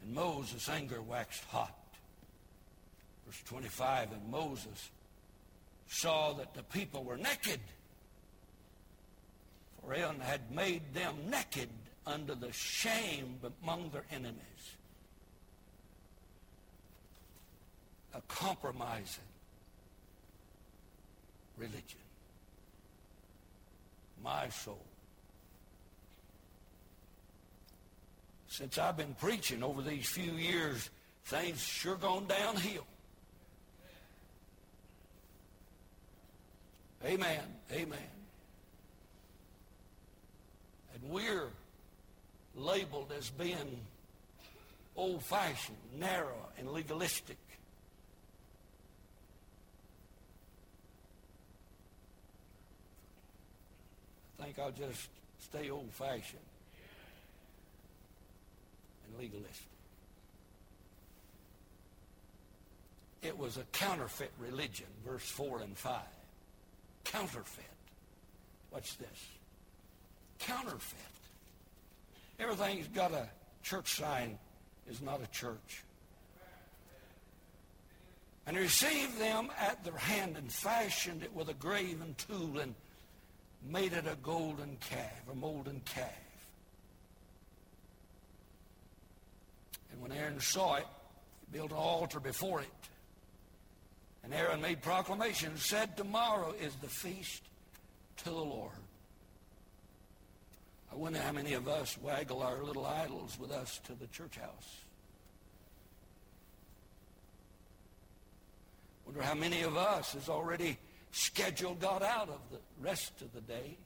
And 0.03 0.15
Moses' 0.15 0.69
anger 0.69 1.01
waxed 1.03 1.45
hot. 1.45 1.75
Verse 3.27 3.43
25, 3.47 4.13
and 4.13 4.31
Moses 4.31 4.91
saw 5.95 6.33
that 6.33 6.53
the 6.55 6.63
people 6.65 7.05
were 7.05 7.17
naked. 7.17 7.61
For 9.81 9.95
Aaron 9.95 10.19
had 10.19 10.51
made 10.51 10.83
them 10.93 11.15
naked 11.31 11.69
under 12.05 12.35
the 12.35 12.53
shame 12.53 13.39
among 13.63 13.91
their 13.91 14.05
enemies. 14.11 14.41
A 18.13 18.21
compromising 18.23 19.25
religion. 21.57 22.01
My 24.23 24.49
soul. 24.49 24.85
Since 28.49 28.79
I've 28.79 28.97
been 28.97 29.15
preaching 29.15 29.63
over 29.63 29.81
these 29.81 30.09
few 30.09 30.33
years, 30.33 30.91
things 31.25 31.63
sure 31.63 31.97
gone 31.97 32.27
downhill. 32.27 32.87
Amen. 37.05 37.43
Amen. 37.71 37.99
And 40.95 41.11
we're 41.11 41.51
labeled 42.57 43.13
as 43.17 43.29
being 43.31 43.81
old-fashioned, 44.97 45.77
narrow, 45.99 46.49
and 46.59 46.71
legalistic. 46.71 47.37
I 54.41 54.45
think 54.45 54.59
I'll 54.59 54.71
just 54.71 55.09
stay 55.41 55.69
old-fashioned 55.69 56.39
and 59.07 59.21
legalistic. 59.21 59.67
It 63.23 63.37
was 63.39 63.59
a 63.59 63.65
counterfeit 63.73 64.33
religion, 64.39 64.87
verse 65.05 65.29
4 65.29 65.61
and 65.61 65.77
5 65.77 66.01
counterfeit. 67.15 67.65
What's 68.71 68.97
this. 68.97 69.29
Counterfeit. 70.41 70.99
Everything's 72.41 72.89
got 72.89 73.13
a 73.13 73.29
church 73.63 73.95
sign 73.95 74.39
is 74.91 75.01
not 75.01 75.23
a 75.23 75.27
church. 75.29 75.85
And 78.47 78.57
received 78.57 79.19
them 79.19 79.51
at 79.59 79.85
their 79.85 79.97
hand 79.97 80.37
and 80.37 80.53
fashioned 80.53 81.23
it 81.23 81.33
with 81.35 81.49
a 81.49 81.55
graven 81.55 82.15
tool 82.19 82.59
and 82.59 82.75
made 83.67 83.93
it 83.93 84.05
a 84.07 84.17
golden 84.23 84.77
calf, 84.91 85.23
a 85.31 85.35
molten 85.35 85.81
calf. 85.85 86.11
And 89.93 90.03
when 90.03 90.13
Aaron 90.13 90.41
saw 90.41 90.75
it, 90.75 90.87
he 91.41 91.57
built 91.57 91.71
an 91.71 91.77
altar 91.77 92.21
before 92.21 92.61
it 92.61 92.69
and 94.25 94.33
Aaron 94.33 94.61
made 94.63 94.81
proclamation 94.81 95.51
and 95.51 95.59
said, 95.59 95.97
Tomorrow 95.97 96.55
is 96.61 96.75
the 96.77 96.89
feast 96.89 97.43
to 98.19 98.25
the 98.25 98.35
Lord. 98.35 98.73
I 100.91 100.97
wonder 100.97 101.19
how 101.19 101.33
many 101.33 101.53
of 101.53 101.69
us 101.69 101.99
waggle 102.01 102.43
our 102.43 102.63
little 102.63 102.87
idols 102.87 103.37
with 103.39 103.51
us 103.51 103.81
to 103.85 103.95
the 103.95 104.07
church 104.07 104.37
house. 104.37 104.77
Wonder 109.05 109.23
how 109.23 109.35
many 109.35 109.63
of 109.63 109.77
us 109.77 110.15
has 110.15 110.31
already 110.31 110.79
scheduled 111.11 111.81
God 111.81 112.03
out 112.03 112.29
of 112.29 112.41
the 112.51 112.59
rest 112.81 113.21
of 113.21 113.33
the 113.35 113.43
day. 113.43 113.77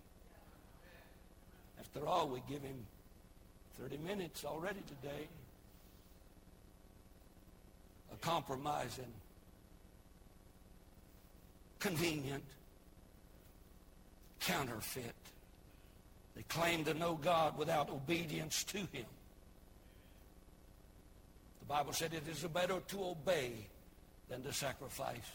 After 1.81 2.07
all, 2.07 2.29
we 2.29 2.42
give 2.48 2.62
him 2.62 2.87
30 3.81 3.96
minutes 3.98 4.44
already 4.44 4.81
today. 4.87 5.27
A 8.12 8.16
compromising 8.16 9.12
convenient, 11.79 12.45
counterfeit. 14.41 15.14
They 16.35 16.43
claim 16.43 16.85
to 16.85 16.95
know 16.95 17.14
God 17.14 17.59
without 17.59 17.91
obedience 17.91 18.64
to 18.64 18.79
him. 18.79 19.07
The 21.61 21.67
Bible 21.67 21.93
said 21.93 22.14
it 22.14 22.29
is 22.31 22.43
better 22.45 22.81
to 22.81 23.05
obey 23.05 23.53
than 24.29 24.43
to 24.43 24.53
sacrifice. 24.53 25.31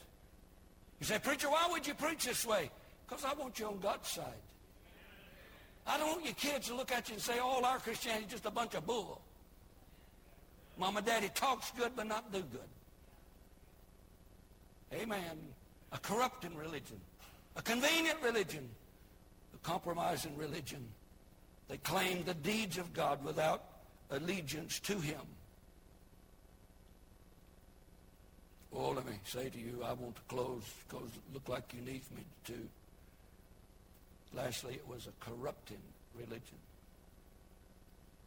You 0.99 1.05
say, 1.05 1.19
preacher, 1.19 1.49
why 1.49 1.67
would 1.69 1.85
you 1.85 1.93
preach 1.93 2.25
this 2.25 2.45
way? 2.45 2.69
Because 3.07 3.25
I 3.25 3.33
want 3.33 3.59
you 3.59 3.67
on 3.67 3.79
God's 3.79 4.09
side. 4.09 4.25
I 5.85 5.97
don't 5.97 6.07
want 6.07 6.23
your 6.23 6.35
kids 6.35 6.67
to 6.67 6.75
look 6.75 6.91
at 6.93 7.09
you 7.09 7.15
and 7.15 7.21
say, 7.21 7.39
all 7.39 7.65
our 7.65 7.79
Christianity 7.79 8.25
is 8.25 8.31
just 8.31 8.45
a 8.45 8.51
bunch 8.51 8.73
of 8.73 8.85
bull. 8.85 9.21
Mama, 10.77 11.01
daddy 11.01 11.29
talks 11.35 11.71
good 11.71 11.91
but 11.95 12.07
not 12.07 12.31
do 12.31 12.39
good. 12.39 12.61
Amen 14.93 15.52
a 15.93 15.97
corrupting 15.99 16.55
religion, 16.55 16.99
a 17.55 17.61
convenient 17.61 18.19
religion, 18.23 18.67
a 19.53 19.57
compromising 19.67 20.35
religion. 20.37 20.83
They 21.69 21.77
claim 21.77 22.23
the 22.25 22.33
deeds 22.33 22.77
of 22.77 22.93
God 22.93 23.23
without 23.23 23.63
allegiance 24.09 24.79
to 24.81 24.99
him. 24.99 25.21
Oh, 28.75 28.89
let 28.89 29.05
me 29.05 29.13
say 29.23 29.49
to 29.49 29.59
you, 29.59 29.83
I 29.85 29.93
want 29.93 30.15
to 30.15 30.21
close 30.27 30.63
because 30.87 31.09
it 31.09 31.33
looked 31.33 31.49
like 31.49 31.73
you 31.75 31.81
need 31.81 32.01
me 32.15 32.25
to. 32.45 32.53
Lastly, 34.35 34.73
it 34.73 34.87
was 34.87 35.07
a 35.07 35.11
corrupting 35.23 35.81
religion. 36.15 36.57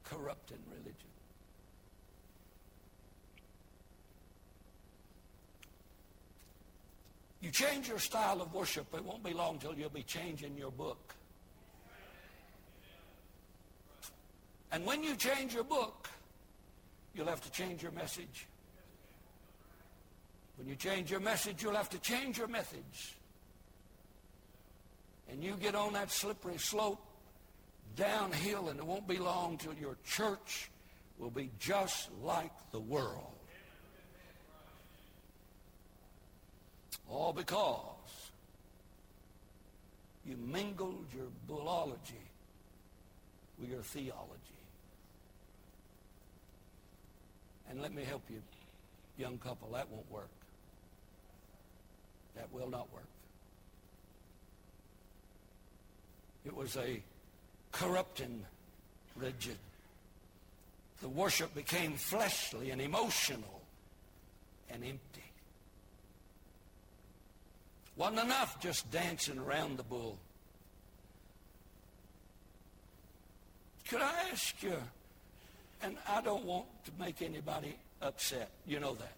Corrupting 0.05 0.59
religion. 0.71 1.16
Change 7.57 7.89
your 7.89 7.99
style 7.99 8.43
of 8.43 8.53
worship, 8.53 8.87
it 8.95 9.03
won't 9.03 9.25
be 9.25 9.33
long 9.33 9.59
till 9.59 9.75
you'll 9.75 9.89
be 9.89 10.03
changing 10.03 10.57
your 10.59 10.71
book. 10.71 11.15
And 14.73 14.85
when 14.85 15.03
you 15.03 15.17
change 15.17 15.55
your 15.55 15.65
book, 15.65 16.11
you'll 17.15 17.29
have 17.29 17.41
to 17.41 17.51
change 17.51 17.83
your 17.83 17.93
message. 17.93 18.47
When 20.59 20.69
you 20.69 20.75
change 20.75 21.11
your 21.11 21.21
message, 21.21 21.63
you'll 21.63 21.75
have 21.75 21.89
to 21.91 21.99
change 21.99 22.37
your 22.37 22.49
methods. 22.49 23.15
And 25.31 25.43
you 25.43 25.55
get 25.59 25.75
on 25.75 25.95
that 25.95 26.11
slippery 26.11 26.59
slope 26.59 27.01
downhill, 27.97 28.69
and 28.69 28.79
it 28.79 28.85
won't 28.85 29.09
be 29.09 29.17
long 29.17 29.57
till 29.57 29.75
your 29.75 29.97
church 30.05 30.71
will 31.19 31.31
be 31.31 31.51
just 31.59 32.11
like 32.23 32.53
the 32.71 32.81
world. 32.81 33.36
All 37.11 37.33
because 37.33 38.31
you 40.25 40.37
mingled 40.37 41.07
your 41.15 41.27
bullology 41.49 42.27
with 43.59 43.71
your 43.71 43.83
theology. 43.83 44.33
And 47.71 47.81
let 47.81 47.95
me 47.95 48.03
help 48.05 48.23
you, 48.29 48.43
young 49.19 49.39
couple, 49.39 49.71
that 49.73 49.89
won't 49.91 50.11
work. 50.11 50.31
That 52.37 52.53
will 52.53 52.69
not 52.69 52.93
work. 52.93 53.09
It 56.45 56.55
was 56.55 56.77
a 56.77 57.03
corrupting 57.73 58.45
religion. 59.17 59.57
The 61.01 61.09
worship 61.09 61.55
became 61.55 61.95
fleshly 61.95 62.71
and 62.71 62.81
emotional 62.81 63.63
and 64.71 64.83
empty. 64.85 65.26
Wasn't 67.97 68.21
enough 68.21 68.61
just 68.61 68.91
dancing 68.91 69.39
around 69.39 69.79
the 69.79 69.83
bull. 69.83 70.19
Could 73.89 74.03
I 74.03 74.13
ask 74.31 74.63
you, 74.63 74.77
and 75.83 75.97
I 76.09 76.21
don't 76.21 76.45
want 76.45 76.67
to 76.85 76.91
make 76.99 77.23
anybody 77.23 77.77
upset, 78.03 78.51
you 78.67 78.81
know 78.81 78.95
that. 78.95 79.13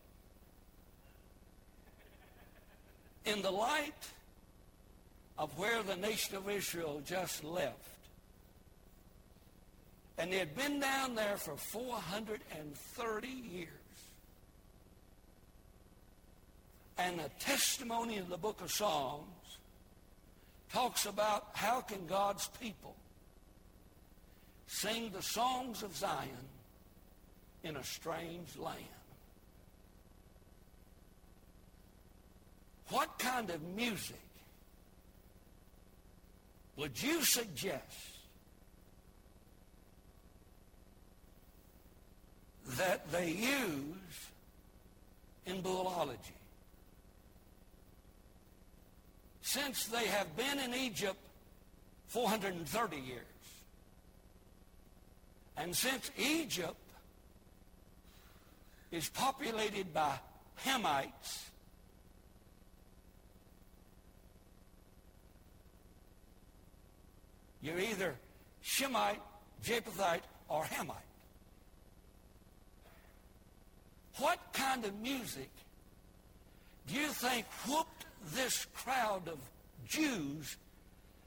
In 3.25 3.43
the 3.43 3.51
light 3.51 4.07
of 5.39 5.57
where 5.59 5.83
the 5.83 5.97
nation 5.97 6.37
of 6.37 6.49
Israel 6.49 7.03
just 7.05 7.43
left, 7.43 7.77
and 10.19 10.33
they 10.33 10.39
had 10.39 10.55
been 10.55 10.81
down 10.81 11.15
there 11.15 11.37
for 11.37 11.57
430 11.57 13.29
years, 13.29 13.69
and 16.99 17.21
a 17.21 17.29
testimony 17.39 18.17
in 18.17 18.29
the 18.29 18.37
book 18.37 18.61
of 18.61 18.71
Psalms 18.71 19.59
talks 20.73 21.07
about 21.07 21.47
how 21.55 21.81
can 21.81 22.07
God's 22.07 22.49
people 22.61 22.97
sing 24.67 25.11
the 25.11 25.23
songs 25.23 25.83
of 25.83 25.97
Zion 25.97 26.29
in 27.63 27.77
a 27.77 27.85
strange 27.85 28.57
land. 28.59 28.85
What 32.91 33.19
kind 33.19 33.51
of 33.51 33.63
music 33.63 34.17
would 36.77 37.01
you 37.01 37.23
suggest 37.23 38.17
that 42.77 43.11
they 43.11 43.31
use 43.31 44.31
in 45.47 45.63
Bullology? 45.63 46.38
Since 49.49 49.87
they 49.87 50.05
have 50.09 50.37
been 50.37 50.59
in 50.59 50.75
Egypt 50.75 51.17
430 52.09 52.97
years, 52.99 53.23
and 55.57 55.75
since 55.75 56.11
Egypt 56.19 56.77
is 58.93 59.09
populated 59.09 59.95
by 59.95 60.19
Hamites, 60.67 61.49
you're 67.63 67.81
either 67.81 68.17
Shemite, 68.63 69.17
Japhethite, 69.65 70.27
or 70.51 70.65
Hamite. 70.65 70.97
What 74.19 74.41
kind 74.53 74.85
of 74.85 74.95
music 75.01 75.49
do 76.87 76.97
you 76.97 77.09
think 77.09 77.47
whooped 77.67 78.05
this 78.35 78.67
crowd 78.75 79.29
of 79.29 79.39
Jews 79.87 80.57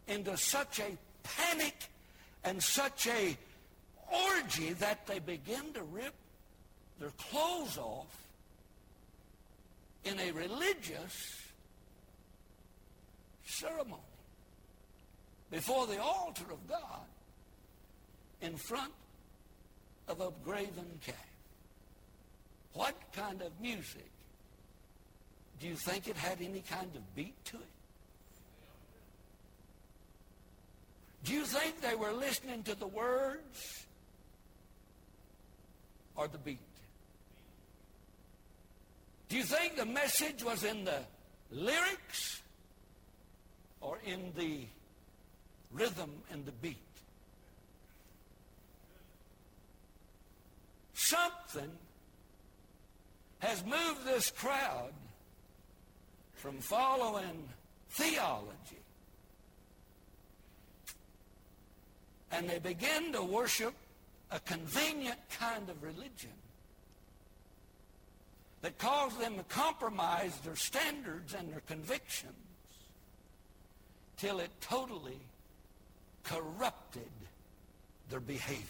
into 0.07 0.35
such 0.37 0.79
a 0.79 0.97
panic 1.23 1.75
and 2.43 2.61
such 2.61 3.07
a 3.07 3.37
orgy 4.29 4.73
that 4.73 5.07
they 5.07 5.19
begin 5.19 5.73
to 5.73 5.83
rip 5.83 6.13
their 6.99 7.11
clothes 7.11 7.77
off 7.77 8.07
in 10.03 10.19
a 10.19 10.31
religious 10.31 11.41
ceremony 13.45 14.01
before 15.49 15.87
the 15.87 16.01
altar 16.01 16.45
of 16.51 16.67
God 16.67 17.05
in 18.41 18.55
front 18.57 18.93
of 20.07 20.19
a 20.21 20.31
graven 20.43 20.99
calf. 21.05 21.15
What 22.73 22.95
kind 23.13 23.41
of 23.41 23.51
music? 23.61 24.10
Do 25.61 25.67
you 25.67 25.75
think 25.75 26.07
it 26.07 26.17
had 26.17 26.41
any 26.41 26.61
kind 26.61 26.89
of 26.95 27.15
beat 27.15 27.35
to 27.45 27.57
it? 27.57 27.61
Do 31.23 31.33
you 31.33 31.43
think 31.43 31.81
they 31.81 31.93
were 31.93 32.11
listening 32.11 32.63
to 32.63 32.73
the 32.73 32.87
words 32.87 33.85
or 36.15 36.27
the 36.27 36.39
beat? 36.39 36.57
Do 39.29 39.37
you 39.37 39.43
think 39.43 39.75
the 39.75 39.85
message 39.85 40.43
was 40.43 40.63
in 40.63 40.83
the 40.83 40.97
lyrics 41.51 42.41
or 43.81 43.99
in 44.03 44.33
the 44.35 44.65
rhythm 45.71 46.09
and 46.31 46.43
the 46.43 46.51
beat? 46.53 46.77
Something 50.95 51.71
has 53.39 53.63
moved 53.63 54.05
this 54.05 54.31
crowd 54.31 54.91
from 56.41 56.57
following 56.57 57.47
theology 57.91 58.81
and 62.31 62.49
they 62.49 62.57
begin 62.57 63.13
to 63.13 63.21
worship 63.21 63.75
a 64.31 64.39
convenient 64.39 65.19
kind 65.37 65.69
of 65.69 65.83
religion 65.83 66.33
that 68.63 68.75
caused 68.79 69.19
them 69.19 69.35
to 69.35 69.43
compromise 69.43 70.35
their 70.43 70.55
standards 70.55 71.35
and 71.35 71.53
their 71.53 71.61
convictions 71.67 72.33
till 74.17 74.39
it 74.39 74.49
totally 74.61 75.19
corrupted 76.23 77.11
their 78.09 78.19
behavior. 78.19 78.65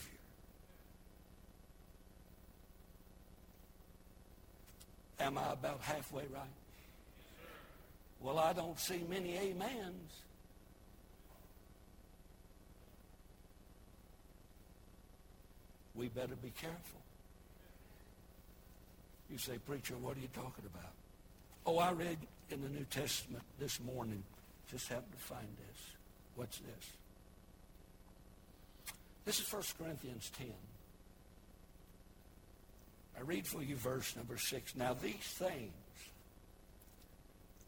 Am 5.21 5.37
I 5.37 5.53
about 5.53 5.79
halfway 5.79 6.23
right? 6.33 6.49
Well, 8.21 8.37
I 8.37 8.53
don't 8.53 8.79
see 8.79 9.03
many 9.09 9.37
amens. 9.37 10.21
we 16.01 16.07
better 16.07 16.35
be 16.41 16.49
careful. 16.49 16.99
You 19.29 19.37
say, 19.37 19.59
Preacher, 19.59 19.93
what 20.01 20.17
are 20.17 20.19
you 20.19 20.29
talking 20.33 20.65
about? 20.73 20.91
Oh, 21.65 21.77
I 21.77 21.91
read 21.91 22.17
in 22.49 22.61
the 22.63 22.69
New 22.69 22.85
Testament 22.85 23.43
this 23.59 23.79
morning. 23.79 24.23
Just 24.69 24.87
happened 24.87 25.11
to 25.11 25.23
find 25.23 25.45
this. 25.45 25.79
What's 26.35 26.57
this? 26.57 26.91
This 29.25 29.39
is 29.39 29.53
1 29.53 29.61
Corinthians 29.77 30.31
10. 30.39 30.47
I 33.17 33.21
read 33.21 33.45
for 33.45 33.61
you 33.61 33.75
verse 33.75 34.15
number 34.15 34.37
6. 34.37 34.75
Now 34.75 34.95
these 34.95 35.13
things 35.15 35.71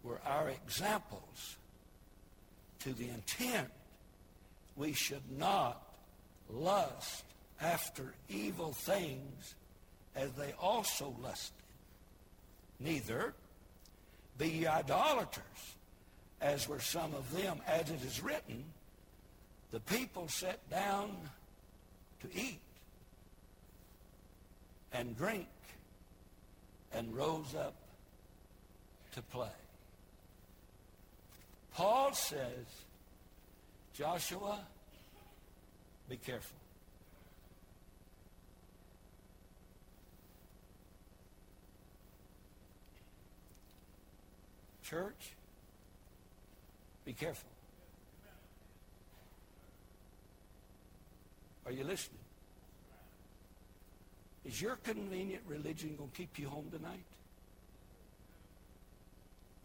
were 0.04 0.20
our 0.26 0.50
examples 0.50 1.58
to 2.80 2.94
the 2.94 3.10
intent 3.10 3.70
we 4.76 4.94
should 4.94 5.24
not 5.38 5.82
lust 6.50 7.24
after 7.62 8.14
evil 8.30 8.74
things 8.74 9.56
as 10.16 10.32
they 10.34 10.54
also 10.60 11.16
lusted. 11.22 11.54
Neither 12.80 13.34
be 14.38 14.50
ye 14.50 14.68
idolaters, 14.68 15.44
as 16.42 16.68
were 16.68 16.80
some 16.80 17.14
of 17.14 17.32
them, 17.32 17.62
as 17.66 17.90
it 17.90 18.04
is 18.04 18.22
written, 18.22 18.64
the 19.72 19.80
people 19.80 20.28
sat 20.28 20.60
down 20.70 21.16
to 22.22 22.28
eat 22.36 22.60
and 24.92 25.18
drink 25.18 25.48
and 26.94 27.16
rose 27.16 27.56
up 27.56 27.76
to 29.14 29.22
play. 29.22 29.48
Paul 31.74 32.14
says, 32.14 32.66
Joshua, 33.94 34.60
be 36.08 36.18
careful. 36.18 36.58
Church, 44.84 45.32
be 47.06 47.14
careful. 47.14 47.50
Are 51.66 51.72
you 51.72 51.84
listening? 51.84 52.20
Is 54.46 54.62
your 54.62 54.76
convenient 54.76 55.42
religion 55.48 55.96
going 55.98 56.10
to 56.10 56.16
keep 56.16 56.38
you 56.38 56.50
home 56.50 56.70
tonight? 56.70 57.06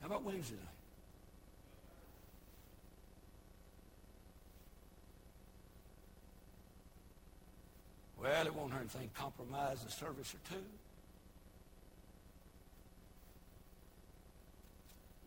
How 0.01 0.07
about 0.07 0.23
Wednesday 0.23 0.55
night? 0.55 0.78
Well, 8.21 8.47
it 8.47 8.55
won't 8.55 8.73
hurt 8.73 8.81
anything. 8.81 9.11
Compromise 9.17 9.85
a 9.87 9.91
service 9.91 10.35
or 10.35 10.55
two. 10.55 10.63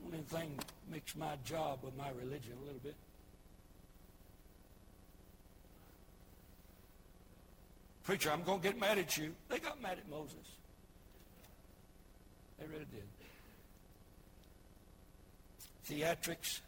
One 0.04 0.24
thing 0.24 0.60
mix 0.92 1.16
my 1.16 1.38
job 1.46 1.80
with 1.84 1.96
my 1.96 2.10
religion 2.10 2.54
a 2.62 2.66
little 2.66 2.82
bit. 2.84 2.96
Preacher, 8.04 8.32
I'm 8.32 8.44
going 8.44 8.60
to 8.60 8.68
get 8.68 8.80
mad 8.80 8.98
at 8.98 9.16
you. 9.18 9.34
They 9.48 9.60
got 9.60 9.82
mad 9.82 9.98
at 9.98 10.10
Moses. 10.10 10.36
They 12.60 12.66
really 12.68 12.86
did. 12.92 13.04
Theatrics 15.88 16.60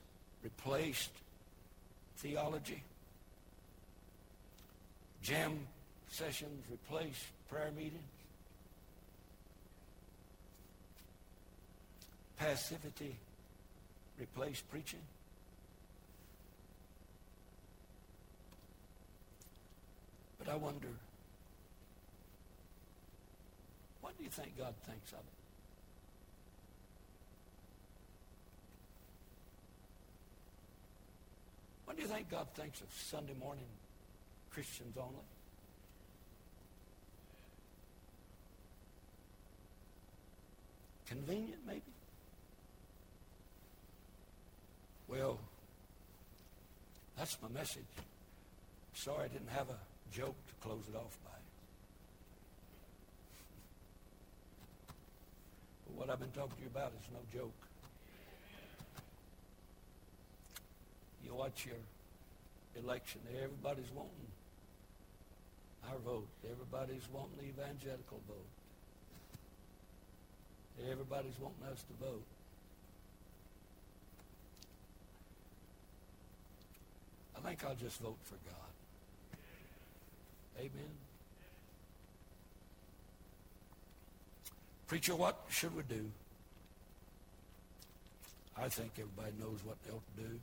replaced 0.43 1.11
theology. 2.17 2.83
Jam 5.21 5.67
sessions 6.13 6.63
replace 6.71 7.25
prayer 7.49 7.71
meetings. 7.75 8.03
Passivity 12.37 13.15
replace 14.19 14.61
preaching? 14.61 14.99
But 20.37 20.49
I 20.49 20.55
wonder, 20.55 20.89
what 24.01 24.15
do 24.15 24.23
you 24.23 24.29
think 24.29 24.55
God 24.55 24.75
thinks 24.85 25.11
of 25.13 25.17
it? 25.17 25.25
What 31.85 31.95
do 31.95 32.03
you 32.03 32.07
think 32.07 32.29
God 32.29 32.47
thinks 32.53 32.81
of 32.81 32.87
Sunday 32.93 33.35
morning 33.39 33.65
Christians 34.51 34.95
only? 34.95 35.23
Convenient, 41.07 41.59
maybe? 41.67 41.81
Well, 45.07 45.37
that's 47.17 47.37
my 47.41 47.49
message. 47.49 47.83
Sorry 48.93 49.25
I 49.25 49.27
didn't 49.27 49.49
have 49.49 49.69
a 49.69 49.77
joke 50.11 50.35
to 50.47 50.67
close 50.67 50.83
it 50.89 50.95
off 50.95 51.17
by. 51.23 51.31
But 55.85 55.95
what 55.95 56.09
I've 56.09 56.19
been 56.19 56.31
talking 56.31 56.55
to 56.55 56.61
you 56.61 56.69
about 56.73 56.93
is 56.99 57.07
no 57.11 57.19
joke. 57.37 57.51
You 61.25 61.33
watch 61.35 61.65
your 61.65 61.75
election. 62.83 63.21
Everybody's 63.35 63.91
wanting 63.93 64.31
our 65.89 65.97
vote. 65.99 66.27
Everybody's 66.49 67.07
wanting 67.11 67.37
the 67.37 67.45
evangelical 67.45 68.19
vote. 68.27 68.62
Everybody's 70.91 71.39
wanting 71.39 71.71
us 71.71 71.83
to 71.83 72.05
vote. 72.05 72.23
I 77.37 77.47
think 77.47 77.63
I'll 77.65 77.75
just 77.75 77.99
vote 77.99 78.17
for 78.23 78.35
God. 78.49 79.39
Amen. 80.59 80.93
Preacher, 84.87 85.15
what 85.15 85.39
should 85.49 85.75
we 85.75 85.83
do? 85.83 86.09
I 88.57 88.69
think 88.69 88.91
everybody 88.99 89.33
knows 89.39 89.59
what 89.63 89.77
they 89.83 89.91
ought 89.91 90.03
to 90.15 90.23
do. 90.23 90.39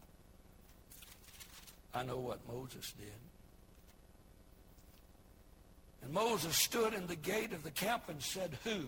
I 1.95 2.03
know 2.03 2.19
what 2.19 2.39
Moses 2.49 2.93
did. 2.99 3.09
And 6.03 6.13
Moses 6.13 6.57
stood 6.57 6.95
in 6.95 7.07
the 7.07 7.17
gate 7.17 7.53
of 7.53 7.63
the 7.63 7.71
camp 7.71 8.05
and 8.09 8.23
said, 8.23 8.59
Who 8.65 8.87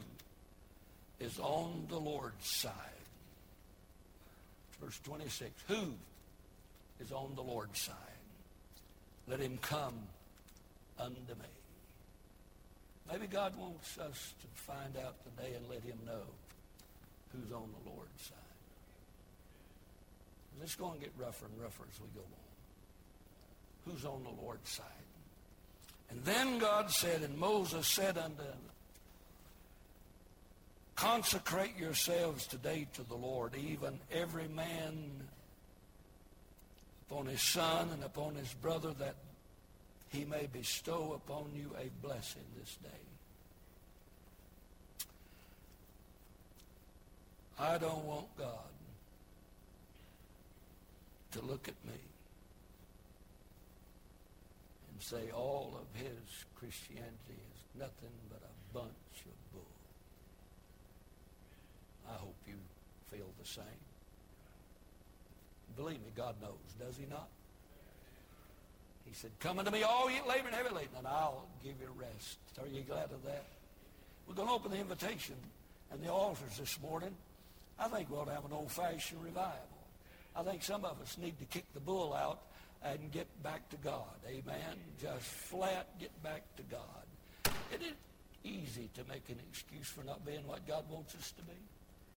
is 1.23 1.39
on 1.39 1.87
the 1.89 1.99
Lord's 1.99 2.47
side? 2.47 2.73
Verse 4.81 4.99
26. 5.05 5.51
Who 5.68 5.95
is 7.01 7.12
on 7.12 7.33
the 7.37 7.43
Lord's 7.43 7.81
side? 7.81 7.95
Let 9.29 9.41
him 9.41 9.59
come 9.62 9.95
unto 10.99 11.14
me. 11.14 11.53
Maybe 13.11 13.27
God 13.27 13.55
wants 13.57 13.99
us 13.99 14.35
to 14.41 14.62
find 14.62 14.97
out 14.97 15.14
today 15.25 15.55
and 15.55 15.68
let 15.68 15.83
him 15.83 15.99
know 16.05 16.25
who's 17.33 17.53
on 17.53 17.68
the 17.83 17.91
Lord's 17.91 18.23
side. 18.23 18.39
It's 20.62 20.77
going 20.77 20.95
to 20.95 21.01
get 21.01 21.12
rougher 21.18 21.47
and 21.47 21.61
rougher 21.61 21.85
as 21.93 22.01
we 22.01 22.07
go 22.14 22.20
on. 22.20 23.93
Who's 23.93 24.05
on 24.05 24.23
the 24.23 24.43
Lord's 24.43 24.70
side? 24.70 24.87
And 26.11 26.25
then 26.25 26.59
God 26.59 26.91
said, 26.91 27.23
and 27.23 27.37
Moses 27.37 27.87
said 27.87 28.18
unto 28.18 28.43
Consecrate 31.03 31.76
yourselves 31.76 32.46
today 32.46 32.86
to 32.92 33.03
the 33.03 33.16
Lord, 33.16 33.57
even 33.57 33.98
every 34.12 34.46
man 34.46 35.11
upon 37.11 37.26
his 37.26 37.42
son 37.42 37.88
and 37.92 38.05
upon 38.05 38.36
his 38.36 38.55
brother, 38.55 38.92
that 39.00 39.16
he 40.11 40.24
may 40.24 40.46
bestow 40.53 41.14
upon 41.16 41.50
you 41.57 41.72
a 41.76 41.90
blessing 42.07 42.44
this 42.57 42.76
day. 42.84 42.88
I 47.59 47.78
don't 47.78 48.05
want 48.05 48.28
God 48.38 48.70
to 51.32 51.40
look 51.40 51.66
at 51.66 51.84
me 51.84 51.98
and 54.92 55.03
say 55.03 55.32
all 55.34 55.80
of 55.80 56.00
his 56.00 56.44
Christianity 56.55 57.11
is 57.28 57.80
nothing 57.80 58.14
but 58.30 58.40
a 58.44 58.72
bunch 58.78 59.26
of 59.26 59.53
bull. 59.53 59.66
I 62.12 62.14
hope 62.16 62.36
you 62.46 62.55
feel 63.12 63.26
the 63.40 63.48
same. 63.48 63.64
Believe 65.76 66.00
me, 66.00 66.12
God 66.16 66.34
knows, 66.40 66.58
does 66.78 66.96
he 66.96 67.06
not? 67.06 67.28
He 69.06 69.14
said, 69.14 69.30
Come 69.40 69.58
unto 69.58 69.70
me, 69.70 69.82
all 69.82 70.10
ye 70.10 70.20
labor 70.28 70.48
and 70.48 70.56
heavy 70.56 70.74
laden, 70.74 70.96
and 70.98 71.06
I'll 71.06 71.46
give 71.62 71.74
you 71.80 71.88
rest. 71.96 72.38
Are 72.60 72.66
you 72.66 72.82
glad 72.82 73.10
of 73.12 73.22
that? 73.24 73.44
We're 74.26 74.34
going 74.34 74.48
to 74.48 74.54
open 74.54 74.70
the 74.70 74.78
invitation 74.78 75.34
and 75.90 76.02
the 76.02 76.12
altars 76.12 76.58
this 76.58 76.78
morning. 76.80 77.14
I 77.78 77.88
think 77.88 78.10
we 78.10 78.16
ought 78.16 78.26
to 78.26 78.32
have 78.32 78.44
an 78.44 78.52
old-fashioned 78.52 79.22
revival. 79.22 79.58
I 80.36 80.42
think 80.42 80.62
some 80.62 80.84
of 80.84 81.00
us 81.02 81.18
need 81.18 81.38
to 81.40 81.44
kick 81.46 81.64
the 81.74 81.80
bull 81.80 82.14
out 82.14 82.40
and 82.84 83.10
get 83.12 83.26
back 83.42 83.68
to 83.70 83.76
God. 83.76 84.16
Amen. 84.26 84.78
Just 85.00 85.24
flat 85.24 85.88
get 85.98 86.22
back 86.22 86.42
to 86.56 86.62
God. 86.62 87.54
It 87.72 87.82
is 87.82 87.94
easy 88.44 88.88
to 88.94 89.04
make 89.08 89.28
an 89.28 89.38
excuse 89.50 89.88
for 89.88 90.04
not 90.04 90.24
being 90.24 90.46
what 90.46 90.66
God 90.66 90.84
wants 90.90 91.14
us 91.14 91.32
to 91.32 91.42
be. 91.42 91.52